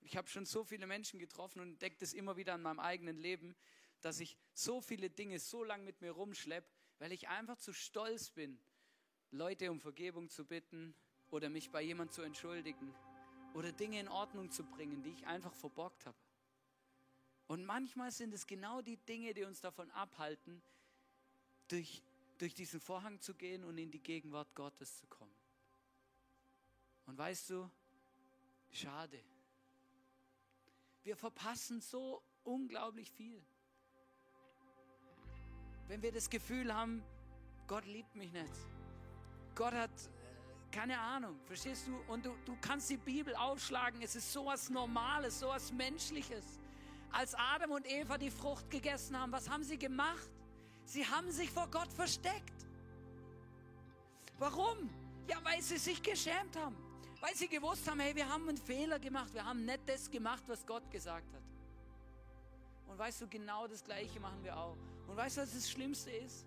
Ich 0.00 0.16
habe 0.16 0.28
schon 0.28 0.44
so 0.44 0.64
viele 0.64 0.86
Menschen 0.86 1.20
getroffen 1.20 1.60
und 1.60 1.68
entdecke 1.68 1.96
das 2.00 2.12
immer 2.12 2.36
wieder 2.36 2.54
an 2.54 2.62
meinem 2.62 2.80
eigenen 2.80 3.16
Leben, 3.16 3.54
dass 4.00 4.18
ich 4.18 4.36
so 4.52 4.80
viele 4.80 5.10
Dinge 5.10 5.38
so 5.38 5.62
lange 5.62 5.84
mit 5.84 6.00
mir 6.00 6.10
rumschleppe, 6.10 6.68
weil 6.98 7.12
ich 7.12 7.28
einfach 7.28 7.56
zu 7.58 7.72
stolz 7.72 8.30
bin, 8.30 8.58
Leute 9.30 9.70
um 9.70 9.80
Vergebung 9.80 10.28
zu 10.28 10.44
bitten 10.44 10.94
oder 11.30 11.48
mich 11.48 11.70
bei 11.70 11.82
jemand 11.82 12.12
zu 12.12 12.22
entschuldigen 12.22 12.92
oder 13.54 13.70
Dinge 13.70 14.00
in 14.00 14.08
Ordnung 14.08 14.50
zu 14.50 14.64
bringen, 14.64 15.02
die 15.02 15.10
ich 15.10 15.26
einfach 15.26 15.54
verbockt 15.54 16.04
habe. 16.06 16.18
Und 17.52 17.66
manchmal 17.66 18.10
sind 18.10 18.32
es 18.32 18.46
genau 18.46 18.80
die 18.80 18.96
Dinge, 18.96 19.34
die 19.34 19.44
uns 19.44 19.60
davon 19.60 19.90
abhalten, 19.90 20.62
durch, 21.68 22.02
durch 22.38 22.54
diesen 22.54 22.80
Vorhang 22.80 23.20
zu 23.20 23.34
gehen 23.34 23.62
und 23.64 23.76
in 23.76 23.90
die 23.90 24.02
Gegenwart 24.02 24.54
Gottes 24.54 24.96
zu 24.96 25.06
kommen. 25.06 25.36
Und 27.04 27.18
weißt 27.18 27.50
du, 27.50 27.70
schade. 28.70 29.22
Wir 31.02 31.14
verpassen 31.14 31.82
so 31.82 32.22
unglaublich 32.42 33.12
viel. 33.12 33.44
Wenn 35.88 36.00
wir 36.00 36.10
das 36.10 36.30
Gefühl 36.30 36.74
haben, 36.74 37.04
Gott 37.66 37.84
liebt 37.84 38.14
mich 38.14 38.32
nicht. 38.32 38.54
Gott 39.54 39.74
hat 39.74 39.90
keine 40.70 40.98
Ahnung, 40.98 41.38
verstehst 41.44 41.86
du? 41.86 41.98
Und 42.10 42.24
du, 42.24 42.34
du 42.46 42.56
kannst 42.62 42.88
die 42.88 42.96
Bibel 42.96 43.36
aufschlagen, 43.36 44.00
es 44.00 44.16
ist 44.16 44.32
sowas 44.32 44.70
Normales, 44.70 45.38
sowas 45.38 45.70
Menschliches. 45.70 46.61
Als 47.12 47.34
Adam 47.34 47.72
und 47.72 47.86
Eva 47.86 48.16
die 48.18 48.30
Frucht 48.30 48.70
gegessen 48.70 49.18
haben, 49.18 49.32
was 49.32 49.48
haben 49.48 49.62
sie 49.62 49.78
gemacht? 49.78 50.30
Sie 50.84 51.06
haben 51.06 51.30
sich 51.30 51.50
vor 51.50 51.68
Gott 51.70 51.92
versteckt. 51.92 52.66
Warum? 54.38 54.90
Ja, 55.28 55.36
weil 55.44 55.62
sie 55.62 55.78
sich 55.78 56.02
geschämt 56.02 56.56
haben. 56.56 56.76
Weil 57.20 57.36
sie 57.36 57.46
gewusst 57.46 57.88
haben, 57.88 58.00
hey, 58.00 58.16
wir 58.16 58.28
haben 58.28 58.48
einen 58.48 58.58
Fehler 58.58 58.98
gemacht. 58.98 59.32
Wir 59.32 59.44
haben 59.44 59.64
nicht 59.64 59.80
das 59.86 60.10
gemacht, 60.10 60.42
was 60.48 60.66
Gott 60.66 60.90
gesagt 60.90 61.32
hat. 61.32 61.42
Und 62.88 62.98
weißt 62.98 63.20
du, 63.22 63.28
genau 63.28 63.68
das 63.68 63.84
Gleiche 63.84 64.18
machen 64.18 64.42
wir 64.42 64.56
auch. 64.56 64.76
Und 65.06 65.16
weißt 65.16 65.36
du, 65.36 65.42
was 65.42 65.52
das 65.52 65.70
Schlimmste 65.70 66.10
ist? 66.10 66.46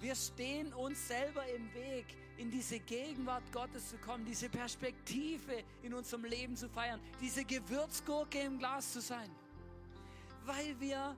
Wir 0.00 0.14
stehen 0.14 0.72
uns 0.74 1.08
selber 1.08 1.44
im 1.48 1.72
Weg, 1.74 2.06
in 2.36 2.50
diese 2.50 2.78
Gegenwart 2.78 3.42
Gottes 3.52 3.88
zu 3.88 3.98
kommen, 3.98 4.24
diese 4.24 4.48
Perspektive 4.48 5.64
in 5.82 5.92
unserem 5.92 6.24
Leben 6.24 6.56
zu 6.56 6.68
feiern, 6.68 7.00
diese 7.20 7.44
Gewürzgurke 7.44 8.38
im 8.40 8.58
Glas 8.58 8.92
zu 8.92 9.00
sein. 9.00 9.28
Weil 10.48 10.80
wir 10.80 11.14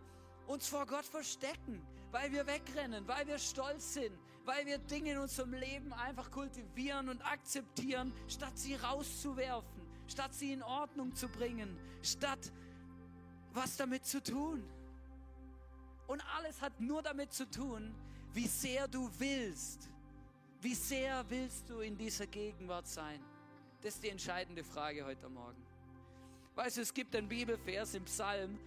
uns 0.49 0.67
vor 0.67 0.87
Gott 0.87 1.05
verstecken, 1.05 1.81
weil 2.11 2.33
wir 2.33 2.45
wegrennen, 2.49 3.07
weil 3.07 3.29
wir 3.29 3.39
stolz 3.39 3.95
sind, 3.95 4.19
weil 4.45 4.67
wir 4.67 4.79
Dinge 4.79 5.13
in 5.13 5.19
unserem 5.19 5.53
Leben 5.53 5.93
einfach 5.93 6.33
kultivieren 6.33 7.09
und 7.09 7.23
akzeptieren, 7.23 8.13
statt 8.27 8.59
sie 8.59 8.75
rauszuwerfen, 8.75 9.87
statt 10.09 10.35
sie 10.35 10.53
in 10.53 10.65
Ordnung 10.65 11.15
zu 11.15 11.29
bringen, 11.29 11.79
statt 12.03 12.51
was 13.53 13.77
damit 13.77 14.05
zu 14.05 14.21
tun. 14.21 14.65
Und 16.09 16.21
alles 16.37 16.61
hat 16.61 16.81
nur 16.81 17.01
damit 17.01 17.33
zu 17.33 17.49
tun, 17.49 17.95
wie 18.33 18.49
sehr 18.49 18.89
du 18.89 19.09
willst. 19.19 19.89
Wie 20.61 20.75
sehr 20.75 21.25
willst 21.29 21.71
du 21.71 21.79
in 21.79 21.97
dieser 21.97 22.27
Gegenwart 22.27 22.89
sein? 22.89 23.23
Das 23.81 23.95
ist 23.95 24.03
die 24.03 24.09
entscheidende 24.09 24.65
Frage 24.65 25.07
heute 25.07 25.29
Morgen. 25.29 25.65
Weißt 26.57 26.79
du, 26.79 26.81
es 26.81 26.93
gibt 26.93 27.15
einen 27.15 27.29
Bibelvers 27.29 27.95
im 27.95 28.05
Psalm, 28.07 28.59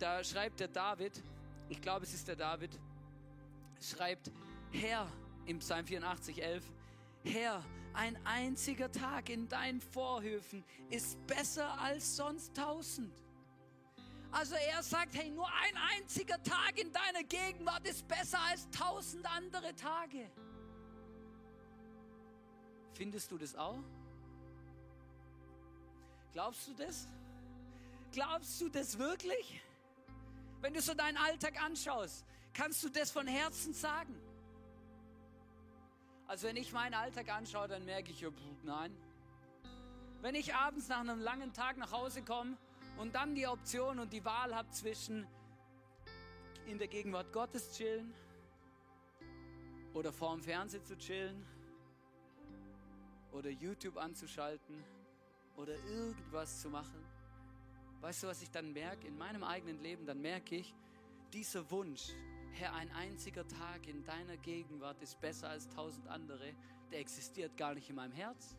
da 0.00 0.24
schreibt 0.24 0.60
der 0.60 0.68
David, 0.68 1.22
ich 1.68 1.80
glaube 1.80 2.04
es 2.04 2.14
ist 2.14 2.26
der 2.26 2.36
David, 2.36 2.78
schreibt, 3.80 4.30
Herr, 4.72 5.06
im 5.46 5.58
Psalm 5.58 5.86
84, 5.86 6.42
11, 6.42 6.64
Herr, 7.24 7.62
ein 7.92 8.18
einziger 8.24 8.90
Tag 8.90 9.28
in 9.28 9.48
deinen 9.48 9.80
Vorhöfen 9.80 10.64
ist 10.90 11.24
besser 11.26 11.78
als 11.80 12.16
sonst 12.16 12.54
tausend. 12.54 13.12
Also 14.32 14.54
er 14.54 14.82
sagt, 14.82 15.14
hey, 15.14 15.30
nur 15.30 15.48
ein 15.48 15.76
einziger 15.98 16.40
Tag 16.42 16.78
in 16.78 16.92
deiner 16.92 17.24
Gegenwart 17.24 17.86
ist 17.86 18.06
besser 18.06 18.38
als 18.48 18.70
tausend 18.70 19.26
andere 19.26 19.74
Tage. 19.74 20.30
Findest 22.94 23.30
du 23.30 23.38
das 23.38 23.56
auch? 23.56 23.82
Glaubst 26.32 26.68
du 26.68 26.74
das? 26.74 27.08
Glaubst 28.12 28.60
du 28.60 28.68
das 28.68 28.98
wirklich? 28.98 29.60
Wenn 30.60 30.74
du 30.74 30.80
so 30.80 30.94
deinen 30.94 31.16
Alltag 31.16 31.62
anschaust, 31.62 32.24
kannst 32.52 32.82
du 32.84 32.88
das 32.88 33.10
von 33.10 33.26
Herzen 33.26 33.72
sagen? 33.72 34.14
Also 36.26 36.46
wenn 36.46 36.56
ich 36.56 36.72
meinen 36.72 36.94
Alltag 36.94 37.28
anschaue, 37.30 37.66
dann 37.66 37.84
merke 37.84 38.10
ich, 38.12 38.24
nein. 38.62 38.96
Wenn 40.20 40.34
ich 40.34 40.54
abends 40.54 40.88
nach 40.88 41.00
einem 41.00 41.20
langen 41.20 41.52
Tag 41.52 41.76
nach 41.78 41.92
Hause 41.92 42.22
komme 42.22 42.56
und 42.98 43.14
dann 43.14 43.34
die 43.34 43.46
Option 43.46 43.98
und 43.98 44.12
die 44.12 44.24
Wahl 44.24 44.54
habe 44.54 44.70
zwischen 44.70 45.26
in 46.66 46.78
der 46.78 46.88
Gegenwart 46.88 47.32
Gottes 47.32 47.72
chillen 47.72 48.12
oder 49.94 50.12
vorm 50.12 50.42
Fernseher 50.42 50.84
zu 50.84 50.96
chillen 50.98 51.44
oder 53.32 53.50
YouTube 53.50 53.96
anzuschalten 53.96 54.84
oder 55.56 55.74
irgendwas 55.86 56.60
zu 56.60 56.68
machen. 56.68 56.99
Weißt 58.00 58.22
du, 58.22 58.28
was 58.28 58.40
ich 58.42 58.50
dann 58.50 58.72
merke 58.72 59.06
in 59.06 59.18
meinem 59.18 59.44
eigenen 59.44 59.80
Leben? 59.80 60.06
Dann 60.06 60.20
merke 60.20 60.56
ich, 60.56 60.74
dieser 61.32 61.70
Wunsch, 61.70 62.12
Herr, 62.52 62.74
ein 62.74 62.90
einziger 62.92 63.46
Tag 63.46 63.86
in 63.86 64.04
deiner 64.04 64.36
Gegenwart 64.38 65.00
ist 65.02 65.20
besser 65.20 65.50
als 65.50 65.68
tausend 65.68 66.08
andere, 66.08 66.54
der 66.90 67.00
existiert 67.00 67.56
gar 67.56 67.74
nicht 67.74 67.90
in 67.90 67.96
meinem 67.96 68.12
Herz. 68.12 68.56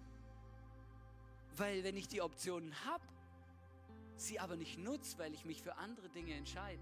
Weil 1.57 1.83
wenn 1.83 1.97
ich 1.97 2.07
die 2.07 2.21
Optionen 2.21 2.73
habe, 2.85 3.03
sie 4.15 4.39
aber 4.39 4.55
nicht 4.55 4.77
nutze, 4.77 5.17
weil 5.17 5.33
ich 5.33 5.43
mich 5.43 5.61
für 5.61 5.75
andere 5.75 6.09
Dinge 6.09 6.33
entscheide, 6.33 6.81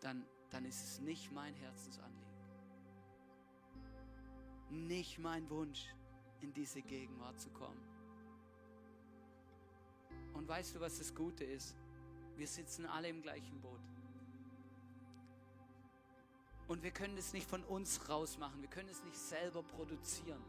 dann, 0.00 0.24
dann 0.50 0.64
ist 0.64 0.82
es 0.82 1.00
nicht 1.00 1.30
mein 1.32 1.54
Herzensanliegen. 1.54 2.18
Nicht 4.70 5.18
mein 5.18 5.48
Wunsch, 5.50 5.86
in 6.40 6.52
diese 6.52 6.82
Gegenwart 6.82 7.40
zu 7.40 7.50
kommen. 7.50 7.87
Und 10.38 10.46
weißt 10.46 10.76
du, 10.76 10.80
was 10.80 10.98
das 10.98 11.12
Gute 11.12 11.42
ist? 11.42 11.74
Wir 12.36 12.46
sitzen 12.46 12.86
alle 12.86 13.08
im 13.08 13.20
gleichen 13.20 13.60
Boot. 13.60 13.80
Und 16.68 16.84
wir 16.84 16.92
können 16.92 17.18
es 17.18 17.32
nicht 17.32 17.50
von 17.50 17.64
uns 17.64 18.08
rausmachen. 18.08 18.62
Wir 18.62 18.70
können 18.70 18.88
es 18.88 19.02
nicht 19.02 19.16
selber 19.16 19.64
produzieren. 19.64 20.40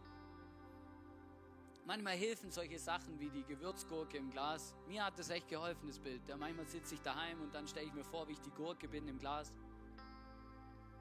Manchmal 1.88 2.16
helfen 2.16 2.52
solche 2.52 2.78
Sachen 2.78 3.20
wie 3.20 3.32
die 3.32 3.44
Gewürzgurke 3.44 4.18
im 4.18 4.30
Glas. 4.30 4.76
Mir 4.88 5.06
hat 5.06 5.18
das 5.18 5.32
echt 5.32 5.48
geholfen, 5.48 5.88
das 5.88 5.98
Bild. 5.98 6.22
Ja, 6.28 6.38
manchmal 6.38 6.68
sitze 6.68 6.94
ich 6.94 7.02
daheim 7.02 7.42
und 7.42 7.56
dann 7.56 7.68
stelle 7.68 7.88
ich 7.88 7.94
mir 7.94 8.04
vor, 8.04 8.28
wie 8.28 8.34
ich 8.34 8.42
die 8.42 8.52
Gurke 8.52 8.88
bin 8.88 9.08
im 9.08 9.18
Glas. 9.18 9.52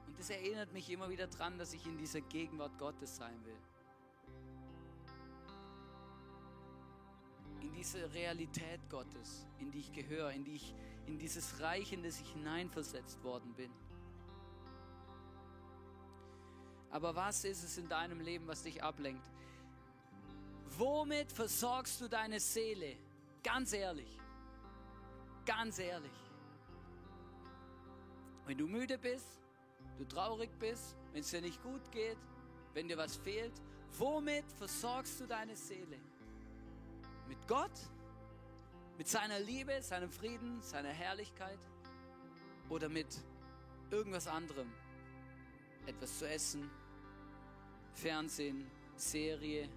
Und 0.07 0.17
das 0.17 0.31
erinnert 0.31 0.73
mich 0.73 0.89
immer 0.89 1.11
wieder 1.11 1.27
daran, 1.27 1.59
dass 1.59 1.73
ich 1.73 1.85
in 1.85 1.99
dieser 1.99 2.21
Gegenwart 2.21 2.75
Gottes 2.79 3.17
sein 3.17 3.45
will. 3.45 3.57
In 7.69 7.75
diese 7.75 8.11
Realität 8.13 8.81
Gottes, 8.89 9.45
in 9.59 9.71
die 9.71 9.79
ich 9.79 9.93
gehöre, 9.93 10.31
in, 10.31 10.43
die 10.43 10.55
ich, 10.55 10.73
in 11.05 11.19
dieses 11.19 11.59
Reich, 11.59 11.93
in 11.93 12.01
das 12.01 12.19
ich 12.19 12.29
hineinversetzt 12.33 13.23
worden 13.23 13.53
bin. 13.53 13.71
Aber 16.89 17.15
was 17.15 17.45
ist 17.45 17.63
es 17.63 17.77
in 17.77 17.87
deinem 17.87 18.19
Leben, 18.21 18.47
was 18.47 18.63
dich 18.63 18.81
ablenkt? 18.81 19.23
Womit 20.77 21.31
versorgst 21.31 22.01
du 22.01 22.07
deine 22.07 22.39
Seele? 22.39 22.97
Ganz 23.43 23.71
ehrlich. 23.73 24.19
Ganz 25.45 25.77
ehrlich. 25.77 26.11
Wenn 28.47 28.57
du 28.57 28.67
müde 28.67 28.97
bist, 28.97 29.39
du 29.99 30.05
traurig 30.05 30.49
bist, 30.57 30.95
wenn 31.13 31.21
es 31.21 31.29
dir 31.29 31.41
nicht 31.41 31.61
gut 31.61 31.91
geht, 31.91 32.17
wenn 32.73 32.87
dir 32.87 32.97
was 32.97 33.15
fehlt, 33.15 33.53
womit 33.97 34.51
versorgst 34.53 35.21
du 35.21 35.27
deine 35.27 35.55
Seele? 35.55 35.99
Mit 37.29 37.47
Gott? 37.47 37.71
Mit 38.97 39.07
seiner 39.07 39.39
Liebe, 39.39 39.81
seinem 39.83 40.09
Frieden, 40.09 40.61
seiner 40.63 40.89
Herrlichkeit? 40.89 41.59
Oder 42.69 42.89
mit 42.89 43.07
irgendwas 43.91 44.27
anderem? 44.27 44.69
Etwas 45.85 46.17
zu 46.17 46.27
essen, 46.27 46.69
Fernsehen, 47.93 48.69
Serie, 48.95 49.69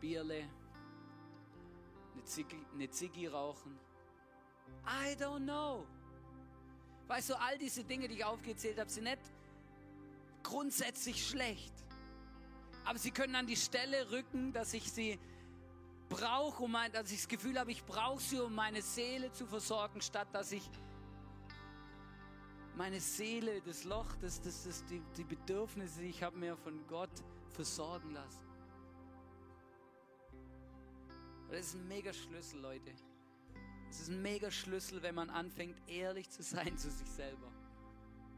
Bierle, 0.00 0.48
eine 2.14 2.24
Ziggi, 2.24 2.66
eine 2.72 2.88
Ziggi 2.90 3.26
rauchen. 3.26 3.78
I 4.86 5.14
don't 5.14 5.44
know. 5.44 5.86
Weißt 7.06 7.30
du, 7.30 7.34
all 7.38 7.58
diese 7.58 7.84
Dinge, 7.84 8.08
die 8.08 8.14
ich 8.14 8.24
aufgezählt 8.24 8.78
habe, 8.78 8.90
sind 8.90 9.04
nicht 9.04 9.20
grundsätzlich 10.42 11.26
schlecht. 11.28 11.74
Aber 12.84 12.98
sie 12.98 13.10
können 13.10 13.34
an 13.34 13.46
die 13.46 13.56
Stelle 13.56 14.10
rücken, 14.10 14.52
dass 14.54 14.72
ich 14.72 14.90
sie 14.90 15.18
brauche, 16.08 16.62
um 16.62 16.72
mein, 16.72 16.92
dass 16.92 17.10
ich 17.10 17.18
das 17.18 17.28
Gefühl 17.28 17.58
habe, 17.58 17.70
ich 17.70 17.84
brauche 17.84 18.20
sie, 18.20 18.38
um 18.38 18.54
meine 18.54 18.82
Seele 18.82 19.32
zu 19.32 19.46
versorgen, 19.46 20.00
statt 20.00 20.28
dass 20.32 20.52
ich 20.52 20.68
meine 22.76 23.00
Seele, 23.00 23.62
das 23.62 23.84
Loch, 23.84 24.14
das, 24.20 24.40
das, 24.40 24.64
das, 24.64 24.84
die, 24.84 25.00
die 25.16 25.24
Bedürfnisse, 25.24 26.00
die 26.00 26.08
ich 26.08 26.22
habe 26.22 26.36
mir 26.36 26.56
von 26.56 26.86
Gott 26.86 27.24
versorgen 27.52 28.12
lassen. 28.12 28.44
Das 31.50 31.60
ist 31.60 31.74
ein 31.74 31.88
mega 31.88 32.12
Schlüssel, 32.12 32.60
Leute. 32.60 32.92
Es 33.88 34.00
ist 34.00 34.08
ein 34.08 34.20
mega 34.20 34.50
Schlüssel, 34.50 35.00
wenn 35.02 35.14
man 35.14 35.30
anfängt, 35.30 35.80
ehrlich 35.88 36.28
zu 36.28 36.42
sein 36.42 36.76
zu 36.76 36.90
sich 36.90 37.08
selber. 37.08 37.50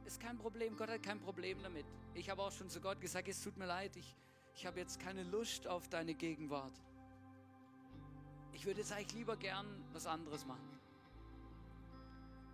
Ist 0.04 0.20
kein 0.20 0.38
Problem, 0.38 0.76
Gott 0.76 0.88
hat 0.88 1.02
kein 1.02 1.20
Problem 1.20 1.62
damit. 1.62 1.86
Ich 2.14 2.30
habe 2.30 2.42
auch 2.42 2.52
schon 2.52 2.70
zu 2.70 2.80
Gott 2.80 3.00
gesagt, 3.00 3.28
es 3.28 3.42
tut 3.42 3.56
mir 3.56 3.66
leid, 3.66 3.96
ich, 3.96 4.16
ich 4.54 4.66
habe 4.66 4.78
jetzt 4.78 5.00
keine 5.00 5.22
Lust 5.24 5.66
auf 5.66 5.88
deine 5.88 6.14
Gegenwart. 6.14 6.72
Ich 8.52 8.66
würde 8.66 8.80
jetzt 8.80 8.92
eigentlich 8.92 9.14
lieber 9.14 9.36
gern 9.36 9.66
was 9.92 10.06
anderes 10.06 10.44
machen. 10.46 10.78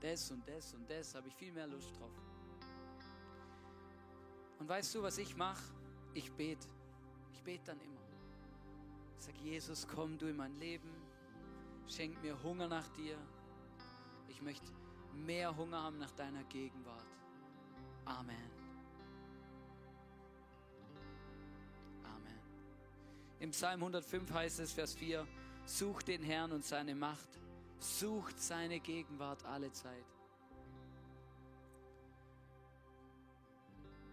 Das 0.00 0.30
und 0.30 0.46
das 0.46 0.74
und 0.74 0.88
das 0.90 1.14
habe 1.14 1.28
ich 1.28 1.35
viel 1.35 1.52
mehr 1.52 1.66
Lust 1.66 1.98
drauf. 1.98 2.12
Und 4.59 4.68
weißt 4.68 4.94
du, 4.94 5.02
was 5.02 5.18
ich 5.18 5.37
mache? 5.37 5.62
Ich 6.12 6.30
bete. 6.33 6.68
Ich 7.33 7.42
bete 7.42 7.64
dann 7.66 7.80
immer. 7.80 7.94
Sag, 9.18 9.37
Jesus, 9.38 9.87
komm 9.88 10.18
du 10.18 10.26
in 10.26 10.37
mein 10.37 10.54
Leben, 10.59 10.90
schenk 11.87 12.20
mir 12.22 12.40
Hunger 12.42 12.68
nach 12.68 12.87
dir. 12.88 13.16
Ich 14.28 14.42
möchte 14.42 14.70
mehr 15.14 15.57
Hunger 15.57 15.83
haben 15.83 15.98
nach 15.98 16.11
deiner 16.11 16.44
Gegenwart. 16.44 17.07
Amen. 18.04 18.50
Amen. 22.02 22.38
Im 23.40 23.50
Psalm 23.50 23.80
105 23.80 24.30
heißt 24.30 24.61
es, 24.61 24.72
Vers 24.72 24.94
4, 24.94 25.26
sucht 25.66 26.09
den 26.09 26.22
Herrn 26.22 26.53
und 26.53 26.64
seine 26.64 26.94
Macht, 26.94 27.29
sucht 27.79 28.40
seine 28.40 28.81
Gegenwart 28.81 29.44
alle 29.44 29.72
Zeit. 29.72 30.05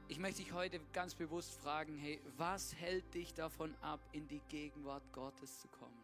Ich 0.07 0.19
möchte 0.19 0.43
dich 0.43 0.51
heute 0.51 0.79
ganz 0.91 1.15
bewusst 1.15 1.53
fragen, 1.61 1.97
hey, 1.97 2.19
was 2.35 2.75
hält 2.75 3.13
dich 3.13 3.33
davon 3.33 3.73
ab, 3.81 4.01
in 4.11 4.27
die 4.27 4.41
Gegenwart 4.49 5.03
Gottes 5.13 5.61
zu 5.61 5.69
kommen? 5.69 6.03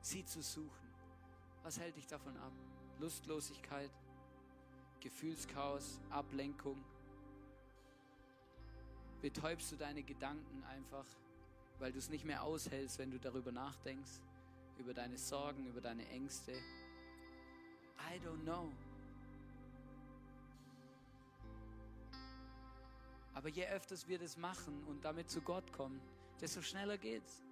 Sie 0.00 0.24
zu 0.24 0.40
suchen. 0.40 0.88
Was 1.64 1.78
hält 1.80 1.96
dich 1.96 2.06
davon 2.06 2.36
ab? 2.36 2.52
Lustlosigkeit, 3.00 3.90
Gefühlschaos, 5.00 6.00
Ablenkung? 6.10 6.84
Betäubst 9.20 9.72
du 9.72 9.76
deine 9.76 10.02
Gedanken 10.02 10.62
einfach, 10.64 11.06
weil 11.80 11.90
du 11.90 11.98
es 11.98 12.08
nicht 12.08 12.24
mehr 12.24 12.42
aushältst, 12.42 12.98
wenn 12.98 13.10
du 13.10 13.18
darüber 13.18 13.50
nachdenkst, 13.50 14.20
über 14.78 14.94
deine 14.94 15.18
Sorgen, 15.18 15.66
über 15.66 15.80
deine 15.80 16.06
Ängste? 16.08 16.52
I 16.52 18.18
don't 18.24 18.42
know. 18.42 18.72
Aber 23.34 23.48
je 23.48 23.66
öfters 23.66 24.06
wir 24.06 24.18
das 24.18 24.36
machen 24.36 24.84
und 24.84 25.04
damit 25.04 25.30
zu 25.30 25.40
Gott 25.40 25.72
kommen, 25.72 26.00
desto 26.40 26.60
schneller 26.60 26.98
geht's. 26.98 27.42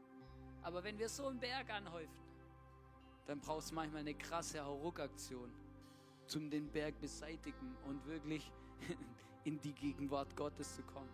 Aber 0.62 0.85
wenn 0.85 0.98
wir 0.98 1.09
so 1.09 1.26
einen 1.26 1.40
Berg 1.40 1.70
anhäufen, 1.70 2.20
dann 3.26 3.40
brauchst 3.40 3.70
du 3.70 3.74
manchmal 3.74 4.00
eine 4.00 4.14
krasse 4.14 4.62
Hauruck-Aktion, 4.64 5.50
zum 6.26 6.50
den 6.50 6.70
Berg 6.70 7.00
beseitigen 7.00 7.76
und 7.87 8.04
wirklich 8.06 8.52
in 9.44 9.61
die 9.61 9.72
Gegenwart 9.72 10.37
Gottes 10.37 10.76
zu 10.76 10.83
kommen. 10.83 11.09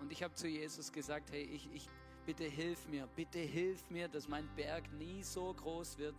Und 0.00 0.12
ich 0.12 0.22
habe 0.22 0.34
zu 0.34 0.48
Jesus 0.48 0.92
gesagt, 0.92 1.30
hey, 1.32 1.42
ich, 1.42 1.68
ich, 1.72 1.88
bitte 2.26 2.44
hilf 2.44 2.86
mir, 2.88 3.06
bitte 3.16 3.38
hilf 3.38 3.90
mir, 3.90 4.08
dass 4.08 4.28
mein 4.28 4.48
Berg 4.54 4.90
nie 4.92 5.22
so 5.22 5.52
groß 5.52 5.98
wird, 5.98 6.14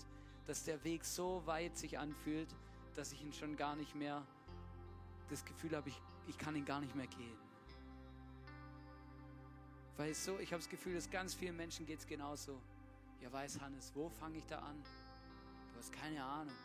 dass 0.46 0.64
der 0.64 0.84
Weg 0.84 1.06
so 1.06 1.42
weit 1.46 1.78
sich 1.78 1.98
anfühlt, 1.98 2.54
dass 2.96 3.12
ich 3.12 3.24
ihn 3.24 3.34
schon 3.34 3.56
gar 3.56 3.76
nicht 3.76 3.96
mehr, 3.96 4.26
das 5.30 5.46
Gefühl 5.46 5.76
habe, 5.76 5.90
ich, 5.90 6.02
ich 6.28 6.38
kann 6.38 6.56
ihn 6.56 6.66
gar 6.66 6.82
nicht 6.82 6.96
mehr 6.96 7.08
gehen. 7.08 7.38
Weil 9.98 10.14
so, 10.14 10.40
ich 10.40 10.52
habe 10.52 10.62
das 10.62 10.70
Gefühl, 10.70 10.96
dass 10.96 11.10
ganz 11.10 11.34
vielen 11.34 11.56
Menschen 11.56 11.86
geht 11.86 12.00
es 12.00 12.08
genauso. 12.08 12.60
Ja, 13.22 13.32
weiß 13.32 13.62
Hannes, 13.62 13.92
wo 13.96 14.10
fange 14.10 14.38
ich 14.38 14.46
da 14.46 14.60
an? 14.60 14.84
Du 15.72 15.80
hast 15.80 15.94
keine 15.94 16.24
Ahnung. 16.24 16.56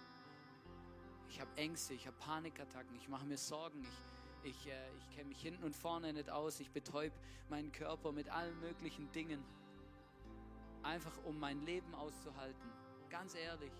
Ich 1.28 1.40
habe 1.40 1.50
Ängste, 1.56 1.94
ich 1.94 2.06
habe 2.06 2.16
Panikattacken, 2.18 2.96
ich 2.96 3.08
mache 3.08 3.26
mir 3.26 3.36
Sorgen, 3.36 3.82
ich, 3.82 4.17
ich, 4.42 4.66
äh, 4.66 4.96
ich 4.98 5.16
kenne 5.16 5.28
mich 5.28 5.40
hinten 5.40 5.64
und 5.64 5.74
vorne 5.74 6.12
nicht 6.12 6.30
aus, 6.30 6.60
ich 6.60 6.70
betäub 6.70 7.12
meinen 7.48 7.72
Körper 7.72 8.12
mit 8.12 8.28
allen 8.28 8.58
möglichen 8.60 9.10
Dingen. 9.12 9.42
Einfach 10.82 11.12
um 11.24 11.38
mein 11.38 11.60
Leben 11.62 11.94
auszuhalten. 11.94 12.70
Ganz 13.10 13.34
ehrlich, 13.34 13.72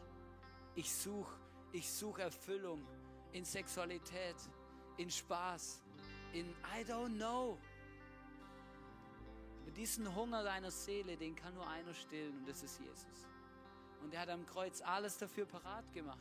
ich 0.75 0.93
suche 0.93 1.35
ich 1.73 1.91
such 1.91 2.19
Erfüllung 2.19 2.87
in 3.33 3.45
Sexualität, 3.45 4.37
in 4.97 5.11
Spaß, 5.11 5.83
in 6.33 6.47
I 6.49 6.85
don't 6.85 7.17
know. 7.17 7.59
Und 9.67 9.77
diesen 9.77 10.15
Hunger 10.15 10.43
deiner 10.43 10.71
Seele, 10.71 11.17
den 11.17 11.37
kann 11.37 11.55
nur 11.55 11.69
einer 11.69 11.93
stillen 11.93 12.39
und 12.39 12.49
das 12.49 12.63
ist 12.63 12.81
Jesus. 12.81 13.27
Und 14.03 14.15
er 14.15 14.21
hat 14.21 14.31
am 14.31 14.47
Kreuz 14.47 14.81
alles 14.81 15.19
dafür 15.19 15.45
parat 15.45 15.93
gemacht, 15.93 16.19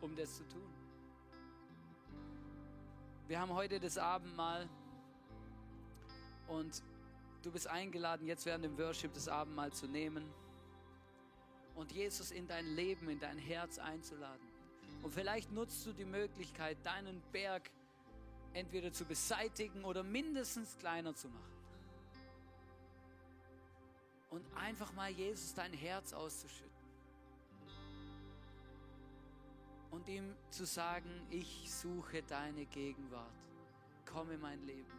um 0.00 0.16
das 0.16 0.36
zu 0.36 0.48
tun. 0.48 0.75
Wir 3.28 3.40
haben 3.40 3.52
heute 3.54 3.80
das 3.80 3.98
Abendmahl 3.98 4.68
und 6.46 6.80
du 7.42 7.50
bist 7.50 7.66
eingeladen, 7.66 8.24
jetzt 8.24 8.46
während 8.46 8.64
dem 8.64 8.78
Worship 8.78 9.12
das 9.14 9.26
Abendmahl 9.26 9.72
zu 9.72 9.88
nehmen 9.88 10.24
und 11.74 11.90
Jesus 11.90 12.30
in 12.30 12.46
dein 12.46 12.64
Leben, 12.76 13.08
in 13.08 13.18
dein 13.18 13.36
Herz 13.36 13.78
einzuladen. 13.78 14.46
Und 15.02 15.12
vielleicht 15.12 15.50
nutzt 15.50 15.84
du 15.86 15.92
die 15.92 16.04
Möglichkeit, 16.04 16.78
deinen 16.84 17.20
Berg 17.32 17.68
entweder 18.52 18.92
zu 18.92 19.04
beseitigen 19.04 19.84
oder 19.84 20.04
mindestens 20.04 20.78
kleiner 20.78 21.12
zu 21.16 21.28
machen 21.28 21.56
und 24.30 24.44
einfach 24.56 24.92
mal 24.92 25.10
Jesus 25.10 25.52
dein 25.52 25.72
Herz 25.72 26.12
auszuschütten. 26.12 26.75
Und 29.96 30.10
ihm 30.10 30.34
zu 30.50 30.66
sagen, 30.66 31.08
ich 31.30 31.72
suche 31.72 32.22
deine 32.22 32.66
Gegenwart. 32.66 33.32
Komm 34.04 34.30
in 34.30 34.40
mein 34.42 34.62
Leben. 34.66 34.92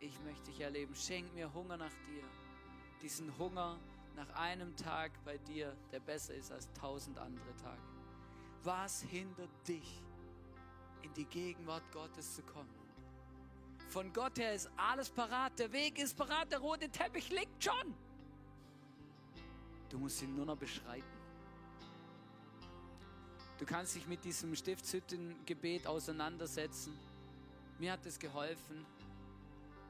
Ich 0.00 0.20
möchte 0.20 0.50
dich 0.50 0.60
erleben. 0.60 0.94
Schenk 0.94 1.32
mir 1.34 1.50
Hunger 1.54 1.78
nach 1.78 1.94
dir. 2.06 2.22
Diesen 3.00 3.38
Hunger 3.38 3.78
nach 4.16 4.28
einem 4.34 4.76
Tag 4.76 5.12
bei 5.24 5.38
dir, 5.38 5.74
der 5.92 6.00
besser 6.00 6.34
ist 6.34 6.52
als 6.52 6.70
tausend 6.74 7.16
andere 7.16 7.56
Tage. 7.56 7.80
Was 8.64 9.00
hindert 9.00 9.48
dich, 9.66 10.02
in 11.00 11.14
die 11.14 11.24
Gegenwart 11.24 11.90
Gottes 11.90 12.34
zu 12.34 12.42
kommen? 12.42 12.68
Von 13.88 14.12
Gott 14.12 14.38
her 14.38 14.52
ist 14.52 14.70
alles 14.76 15.08
parat, 15.08 15.58
der 15.58 15.72
Weg 15.72 15.98
ist 15.98 16.18
parat, 16.18 16.52
der 16.52 16.58
rote 16.58 16.90
Teppich 16.90 17.30
liegt 17.30 17.64
schon. 17.64 17.94
Du 19.88 19.98
musst 19.98 20.20
ihn 20.20 20.36
nur 20.36 20.44
noch 20.44 20.58
beschreiten. 20.58 21.13
Du 23.64 23.70
kannst 23.70 23.94
dich 23.94 24.06
mit 24.06 24.22
diesem 24.26 24.54
Stiftshüttengebet 24.54 25.86
auseinandersetzen. 25.86 26.92
Mir 27.78 27.92
hat 27.92 28.04
es 28.04 28.18
geholfen. 28.18 28.84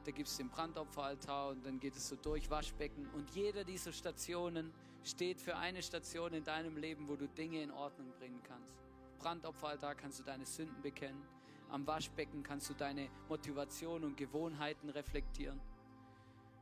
Da 0.05 0.11
gibt 0.11 0.29
es 0.29 0.37
den 0.37 0.47
Brandopferaltar 0.47 1.49
und 1.49 1.65
dann 1.65 1.77
geht 1.81 1.93
es 1.93 2.07
so 2.07 2.15
durch 2.15 2.49
Waschbecken. 2.49 3.05
Und 3.13 3.29
jeder 3.31 3.65
dieser 3.65 3.91
Stationen 3.91 4.71
steht 5.03 5.41
für 5.41 5.57
eine 5.57 5.83
Station 5.83 6.31
in 6.31 6.45
deinem 6.45 6.77
Leben, 6.77 7.09
wo 7.09 7.17
du 7.17 7.27
Dinge 7.27 7.61
in 7.61 7.69
Ordnung 7.69 8.13
bringen 8.17 8.41
kannst. 8.47 8.73
Brandopferaltar 9.19 9.93
kannst 9.95 10.19
du 10.19 10.23
deine 10.23 10.45
Sünden 10.45 10.81
bekennen. 10.81 11.21
Am 11.69 11.85
Waschbecken 11.85 12.43
kannst 12.43 12.69
du 12.69 12.75
deine 12.75 13.09
Motivation 13.27 14.05
und 14.05 14.15
Gewohnheiten 14.15 14.87
reflektieren. 14.89 15.59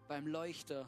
Beim 0.08 0.26
Leuchter 0.26 0.88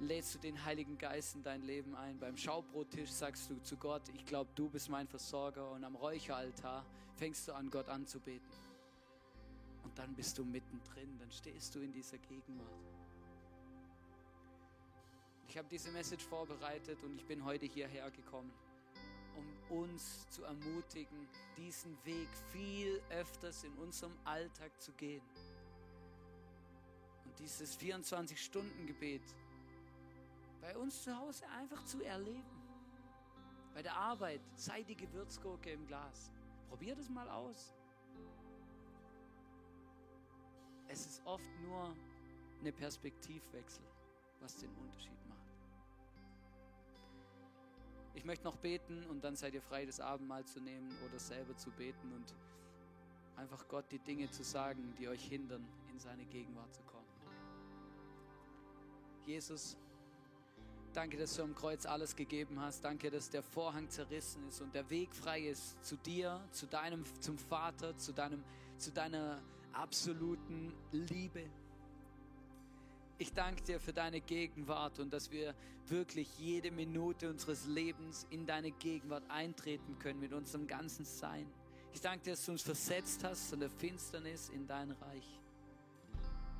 lädst 0.00 0.34
du 0.34 0.38
den 0.38 0.64
Heiligen 0.64 0.98
Geist 0.98 1.34
in 1.36 1.42
dein 1.42 1.62
Leben 1.62 1.94
ein. 1.94 2.18
Beim 2.18 2.36
Schaubrottisch 2.36 3.10
sagst 3.10 3.50
du 3.50 3.60
zu 3.62 3.76
Gott, 3.76 4.02
ich 4.14 4.24
glaube, 4.26 4.50
du 4.54 4.68
bist 4.68 4.88
mein 4.88 5.06
Versorger. 5.06 5.70
Und 5.70 5.84
am 5.84 5.94
Räucheraltar 5.94 6.84
fängst 7.16 7.48
du 7.48 7.52
an, 7.52 7.70
Gott 7.70 7.88
anzubeten. 7.88 8.50
Und 9.84 9.98
dann 9.98 10.14
bist 10.14 10.38
du 10.38 10.44
mittendrin, 10.44 11.18
dann 11.18 11.30
stehst 11.30 11.74
du 11.74 11.80
in 11.80 11.92
dieser 11.92 12.18
Gegenwart. 12.18 12.68
Ich 15.48 15.58
habe 15.58 15.68
diese 15.70 15.90
Message 15.92 16.24
vorbereitet 16.24 17.02
und 17.04 17.14
ich 17.14 17.24
bin 17.26 17.44
heute 17.44 17.66
hierher 17.66 18.10
gekommen 18.10 18.50
um 19.36 19.80
uns 19.80 20.28
zu 20.30 20.44
ermutigen, 20.44 21.28
diesen 21.56 21.96
Weg 22.04 22.28
viel 22.52 23.00
öfters 23.10 23.64
in 23.64 23.72
unserem 23.74 24.12
Alltag 24.24 24.80
zu 24.80 24.92
gehen. 24.92 25.22
Und 27.24 27.38
dieses 27.38 27.78
24-Stunden-Gebet 27.78 29.22
bei 30.64 30.78
uns 30.78 31.02
zu 31.02 31.14
Hause 31.14 31.46
einfach 31.60 31.84
zu 31.84 32.02
erleben. 32.02 32.62
Bei 33.74 33.82
der 33.82 33.94
Arbeit 33.94 34.40
sei 34.56 34.82
die 34.82 34.96
Gewürzgurke 34.96 35.70
im 35.70 35.86
Glas. 35.86 36.32
Probier 36.70 36.96
das 36.96 37.10
mal 37.10 37.28
aus. 37.28 37.74
Es 40.88 41.04
ist 41.04 41.26
oft 41.26 41.50
nur 41.60 41.94
eine 42.60 42.72
Perspektivwechsel, 42.72 43.84
was 44.40 44.56
den 44.56 44.70
Unterschied 44.76 45.26
macht. 45.28 45.52
Ich 48.14 48.24
möchte 48.24 48.44
noch 48.44 48.56
beten 48.56 49.04
und 49.10 49.22
dann 49.22 49.36
seid 49.36 49.52
ihr 49.52 49.62
frei, 49.62 49.84
das 49.84 50.00
Abendmahl 50.00 50.46
zu 50.46 50.60
nehmen 50.60 50.90
oder 51.06 51.18
selber 51.18 51.54
zu 51.58 51.70
beten 51.72 52.10
und 52.12 52.34
einfach 53.36 53.68
Gott 53.68 53.90
die 53.92 53.98
Dinge 53.98 54.30
zu 54.30 54.42
sagen, 54.42 54.94
die 54.98 55.08
euch 55.08 55.24
hindern, 55.24 55.66
in 55.90 55.98
seine 55.98 56.24
Gegenwart 56.24 56.72
zu 56.72 56.82
kommen. 56.84 57.04
Jesus, 59.26 59.76
danke, 60.96 61.16
dass 61.16 61.34
du 61.34 61.42
am 61.42 61.54
Kreuz 61.54 61.86
alles 61.86 62.14
gegeben 62.16 62.60
hast. 62.60 62.84
Danke, 62.84 63.10
dass 63.10 63.30
der 63.30 63.42
Vorhang 63.42 63.88
zerrissen 63.90 64.46
ist 64.48 64.60
und 64.60 64.74
der 64.74 64.88
Weg 64.90 65.14
frei 65.14 65.40
ist 65.40 65.84
zu 65.84 65.96
dir, 65.96 66.40
zu 66.52 66.66
deinem, 66.66 67.04
zum 67.20 67.38
Vater, 67.38 67.96
zu 67.96 68.12
deinem, 68.12 68.42
zu 68.78 68.92
deiner 68.92 69.42
absoluten 69.72 70.72
Liebe. 70.92 71.50
Ich 73.18 73.32
danke 73.32 73.62
dir 73.62 73.78
für 73.78 73.92
deine 73.92 74.20
Gegenwart 74.20 74.98
und 74.98 75.12
dass 75.12 75.30
wir 75.30 75.54
wirklich 75.86 76.38
jede 76.38 76.70
Minute 76.70 77.30
unseres 77.30 77.66
Lebens 77.66 78.26
in 78.30 78.46
deine 78.46 78.70
Gegenwart 78.72 79.24
eintreten 79.28 79.98
können 79.98 80.20
mit 80.20 80.32
unserem 80.32 80.66
ganzen 80.66 81.04
Sein. 81.04 81.46
Ich 81.92 82.00
danke 82.00 82.24
dir, 82.24 82.30
dass 82.32 82.44
du 82.44 82.52
uns 82.52 82.62
versetzt 82.62 83.22
hast 83.22 83.50
von 83.50 83.60
der 83.60 83.70
Finsternis 83.70 84.48
in 84.48 84.66
dein 84.66 84.90
Reich. 84.90 85.40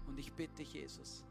Und 0.06 0.18
ich 0.18 0.32
bitte 0.32 0.56
dich, 0.56 0.74
Jesus, 0.74 1.24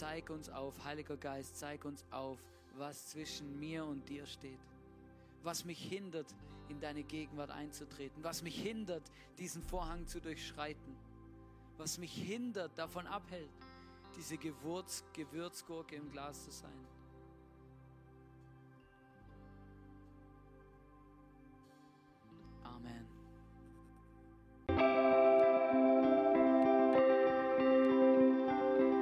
zeig 0.00 0.30
uns 0.30 0.48
auf, 0.48 0.82
Heiliger 0.82 1.18
Geist, 1.18 1.58
zeig 1.58 1.84
uns 1.84 2.06
auf, 2.10 2.38
was 2.78 3.08
zwischen 3.08 3.60
mir 3.60 3.84
und 3.84 4.08
dir 4.08 4.24
steht. 4.24 4.58
Was 5.42 5.66
mich 5.66 5.78
hindert, 5.78 6.34
in 6.70 6.80
deine 6.80 7.02
Gegenwart 7.02 7.50
einzutreten. 7.50 8.24
Was 8.24 8.42
mich 8.42 8.56
hindert, 8.62 9.02
diesen 9.38 9.62
Vorhang 9.62 10.06
zu 10.06 10.18
durchschreiten. 10.18 10.96
Was 11.76 11.98
mich 11.98 12.14
hindert, 12.14 12.72
davon 12.78 13.06
abhält 13.06 13.50
diese 14.16 14.38
Gewürz, 14.38 15.04
Gewürzgurke 15.12 15.96
im 15.96 16.10
Glas 16.10 16.44
zu 16.44 16.50
sein. 16.50 16.86